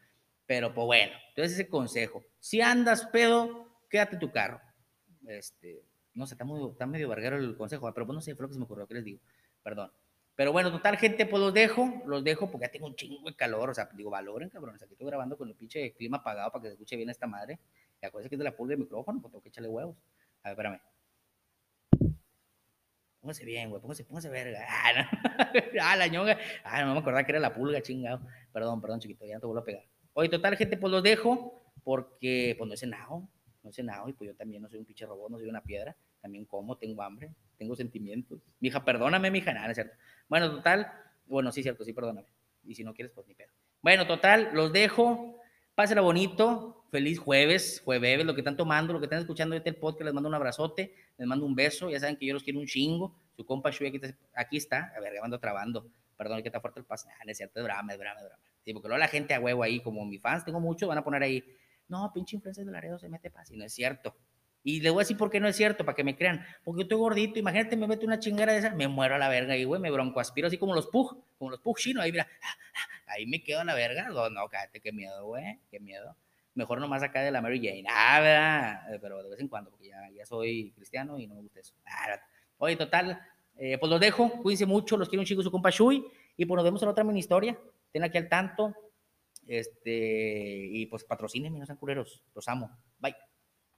Pero 0.46 0.72
pues 0.72 0.86
bueno, 0.86 1.12
entonces 1.28 1.52
ese 1.52 1.68
consejo, 1.68 2.24
si 2.40 2.62
andas 2.62 3.04
pedo, 3.08 3.82
quédate 3.90 4.14
en 4.14 4.20
tu 4.20 4.32
carro. 4.32 4.62
Este, 5.26 5.82
no 6.14 6.26
sé, 6.26 6.36
está, 6.36 6.46
muy, 6.46 6.70
está 6.70 6.86
medio 6.86 7.10
verguero 7.10 7.36
el 7.36 7.54
consejo, 7.54 7.92
pero 7.92 8.06
pues 8.06 8.14
no 8.14 8.22
sé, 8.22 8.34
fue 8.34 8.44
lo 8.44 8.48
que 8.48 8.54
se 8.54 8.60
me 8.60 8.64
ocurrió, 8.64 8.86
¿qué 8.86 8.94
les 8.94 9.04
digo? 9.04 9.20
Perdón. 9.62 9.92
Pero 10.38 10.52
bueno, 10.52 10.70
total, 10.70 10.96
gente, 10.96 11.26
pues 11.26 11.42
los 11.42 11.52
dejo, 11.52 12.00
los 12.06 12.22
dejo 12.22 12.48
porque 12.48 12.66
ya 12.66 12.70
tengo 12.70 12.86
un 12.86 12.94
chingo 12.94 13.28
de 13.28 13.34
calor, 13.34 13.70
o 13.70 13.74
sea, 13.74 13.88
digo, 13.92 14.08
valoren, 14.08 14.48
cabrones, 14.48 14.80
aquí 14.80 14.92
estoy 14.92 15.08
grabando 15.08 15.36
con 15.36 15.48
el 15.48 15.56
pinche 15.56 15.92
clima 15.94 16.18
apagado 16.18 16.52
para 16.52 16.62
que 16.62 16.68
se 16.68 16.74
escuche 16.74 16.94
bien 16.94 17.10
esta 17.10 17.26
madre. 17.26 17.58
Y 18.00 18.06
acuérdense 18.06 18.28
que 18.28 18.36
es 18.36 18.38
de 18.38 18.44
la 18.44 18.54
pulga 18.54 18.70
del 18.70 18.78
micrófono, 18.78 19.20
pues 19.20 19.32
tengo 19.32 19.42
que 19.42 19.48
echarle 19.48 19.68
huevos. 19.68 19.96
A 20.44 20.50
ver, 20.50 20.52
espérame. 20.52 20.80
Póngase 23.20 23.44
bien, 23.44 23.68
güey, 23.68 23.82
póngase, 23.82 24.04
póngase 24.04 24.28
verga. 24.28 24.64
Ah, 24.70 24.92
no. 24.94 25.60
ah, 25.82 25.96
la 25.96 26.06
ñonga. 26.06 26.38
Ah, 26.62 26.84
no 26.84 26.92
me 26.94 27.00
acordaba 27.00 27.24
que 27.24 27.32
era 27.32 27.40
la 27.40 27.52
pulga, 27.52 27.82
chingado. 27.82 28.20
Perdón, 28.52 28.80
perdón, 28.80 29.00
chiquito, 29.00 29.26
ya 29.26 29.40
te 29.40 29.46
vuelvo 29.46 29.62
a 29.62 29.64
pegar. 29.64 29.86
Oye, 30.12 30.28
total, 30.28 30.56
gente, 30.56 30.76
pues 30.76 30.92
los 30.92 31.02
dejo 31.02 31.64
porque, 31.82 32.54
pues 32.56 32.68
no 32.68 32.74
he 32.74 32.76
cenado, 32.76 33.28
no 33.64 33.70
he 33.70 33.72
cenado 33.72 34.08
y 34.08 34.12
pues 34.12 34.30
yo 34.30 34.36
también 34.36 34.62
no 34.62 34.68
soy 34.68 34.78
un 34.78 34.84
pinche 34.84 35.04
robot, 35.04 35.32
no 35.32 35.38
soy 35.38 35.48
una 35.48 35.64
piedra. 35.64 35.96
También 36.20 36.44
como, 36.44 36.76
tengo 36.76 37.02
hambre, 37.02 37.34
tengo 37.56 37.74
sentimientos. 37.74 38.40
Mija, 38.60 38.84
perdóname, 38.84 39.32
mija, 39.32 39.52
nada, 39.52 39.70
es 39.70 39.74
cierto. 39.74 39.96
Bueno, 40.28 40.50
total, 40.50 40.92
bueno, 41.26 41.50
sí, 41.52 41.62
cierto, 41.62 41.84
sí, 41.84 41.92
perdóname. 41.92 42.28
Y 42.64 42.74
si 42.74 42.84
no 42.84 42.94
quieres, 42.94 43.12
pues 43.14 43.26
ni 43.26 43.34
pedo. 43.34 43.52
Bueno, 43.80 44.06
total, 44.06 44.50
los 44.52 44.72
dejo. 44.72 45.40
Pásela 45.74 46.00
bonito. 46.00 46.84
Feliz 46.90 47.18
jueves, 47.18 47.82
jueves, 47.84 48.24
lo 48.24 48.34
que 48.34 48.40
están 48.40 48.56
tomando, 48.56 48.94
lo 48.94 48.98
que 48.98 49.04
están 49.04 49.18
escuchando 49.18 49.54
este 49.54 49.74
podcast, 49.74 50.06
les 50.06 50.14
mando 50.14 50.28
un 50.28 50.34
abrazote, 50.34 50.94
les 51.18 51.26
mando 51.26 51.44
un 51.44 51.54
beso. 51.54 51.90
Ya 51.90 52.00
saben 52.00 52.16
que 52.16 52.26
yo 52.26 52.32
los 52.32 52.42
quiero 52.42 52.58
un 52.58 52.66
chingo. 52.66 53.14
Su 53.36 53.44
compa 53.44 53.70
Shui 53.70 53.88
aquí, 53.88 54.00
aquí 54.34 54.56
está. 54.56 54.92
A 54.96 55.00
ver, 55.00 55.14
ya 55.14 55.20
mando 55.20 55.38
trabando. 55.38 55.86
Perdón, 56.16 56.42
que 56.42 56.48
está 56.48 56.60
fuerte 56.60 56.80
el 56.80 56.86
pase. 56.86 57.08
Ah, 57.10 57.24
es 57.26 57.36
cierto, 57.36 57.60
es 57.60 57.64
brama, 57.64 57.92
es 57.92 57.98
brama, 57.98 58.20
es 58.20 58.26
brama. 58.26 58.42
Sí, 58.64 58.72
porque 58.72 58.88
luego 58.88 58.98
la 58.98 59.08
gente 59.08 59.34
a 59.34 59.40
huevo 59.40 59.62
ahí, 59.62 59.80
como 59.80 60.04
mis 60.04 60.20
fans, 60.20 60.44
tengo 60.44 60.60
muchos, 60.60 60.88
van 60.88 60.98
a 60.98 61.04
poner 61.04 61.22
ahí, 61.22 61.44
no, 61.88 62.10
pinche 62.12 62.36
influencia 62.36 62.64
de 62.64 62.70
Laredo 62.70 62.98
se 62.98 63.08
mete 63.08 63.30
paz. 63.30 63.50
Y 63.50 63.56
no 63.56 63.64
es 63.64 63.72
cierto. 63.72 64.14
Y 64.68 64.80
le 64.80 64.90
voy 64.90 65.00
a 65.00 65.04
decir 65.04 65.16
por 65.16 65.30
qué 65.30 65.40
no 65.40 65.48
es 65.48 65.56
cierto, 65.56 65.82
para 65.86 65.96
que 65.96 66.04
me 66.04 66.14
crean. 66.14 66.44
Porque 66.62 66.80
yo 66.80 66.82
estoy 66.82 66.98
gordito, 66.98 67.38
imagínate, 67.38 67.74
me 67.74 67.86
meto 67.86 68.04
una 68.04 68.18
chingera 68.18 68.52
de 68.52 68.58
esa, 68.58 68.74
me 68.74 68.86
muero 68.86 69.14
a 69.14 69.18
la 69.18 69.30
verga 69.30 69.56
y, 69.56 69.64
güey, 69.64 69.80
me 69.80 69.90
bronco 69.90 70.20
aspiro 70.20 70.48
así 70.48 70.58
como 70.58 70.74
los 70.74 70.88
pug, 70.88 71.24
como 71.38 71.50
los 71.50 71.58
pug 71.60 71.78
chinos, 71.78 72.04
ahí 72.04 72.12
mira, 72.12 72.28
ahí 73.06 73.24
me 73.24 73.42
quedo 73.42 73.60
a 73.60 73.64
la 73.64 73.74
verga. 73.74 74.10
No, 74.10 74.28
no, 74.28 74.46
cállate, 74.50 74.80
qué 74.80 74.92
miedo, 74.92 75.24
güey, 75.24 75.58
qué 75.70 75.80
miedo. 75.80 76.14
Mejor 76.54 76.82
nomás 76.82 77.02
acá 77.02 77.22
de 77.22 77.30
la 77.30 77.40
Mary 77.40 77.66
Jane, 77.66 77.84
ah, 77.88 78.20
¿verdad? 78.20 78.98
Pero 79.00 79.22
de 79.22 79.30
vez 79.30 79.40
en 79.40 79.48
cuando, 79.48 79.70
porque 79.70 79.88
ya, 79.88 80.10
ya 80.14 80.26
soy 80.26 80.70
cristiano 80.72 81.18
y 81.18 81.26
no 81.26 81.36
me 81.36 81.40
gusta 81.40 81.60
eso. 81.60 81.72
Ah, 81.86 82.20
Oye, 82.58 82.76
total, 82.76 83.22
eh, 83.56 83.78
pues 83.78 83.88
los 83.88 84.00
dejo, 84.00 84.30
cuídense 84.42 84.66
mucho, 84.66 84.98
los 84.98 85.08
quiero 85.08 85.22
un 85.22 85.26
chico 85.26 85.40
su 85.40 85.50
compa 85.50 85.70
Shui, 85.70 86.04
y 86.36 86.44
pues 86.44 86.56
nos 86.56 86.64
vemos 86.64 86.82
en 86.82 86.90
otra 86.90 87.04
mini 87.04 87.20
historia. 87.20 87.58
Ten 87.90 88.04
aquí 88.04 88.18
al 88.18 88.28
tanto, 88.28 88.74
este, 89.46 90.68
y 90.70 90.84
pues 90.84 91.04
patrocínenme, 91.04 91.58
no 91.58 91.64
sean 91.64 91.78
culeros, 91.78 92.22
los 92.34 92.46
amo. 92.48 92.70
Bye. 92.98 93.27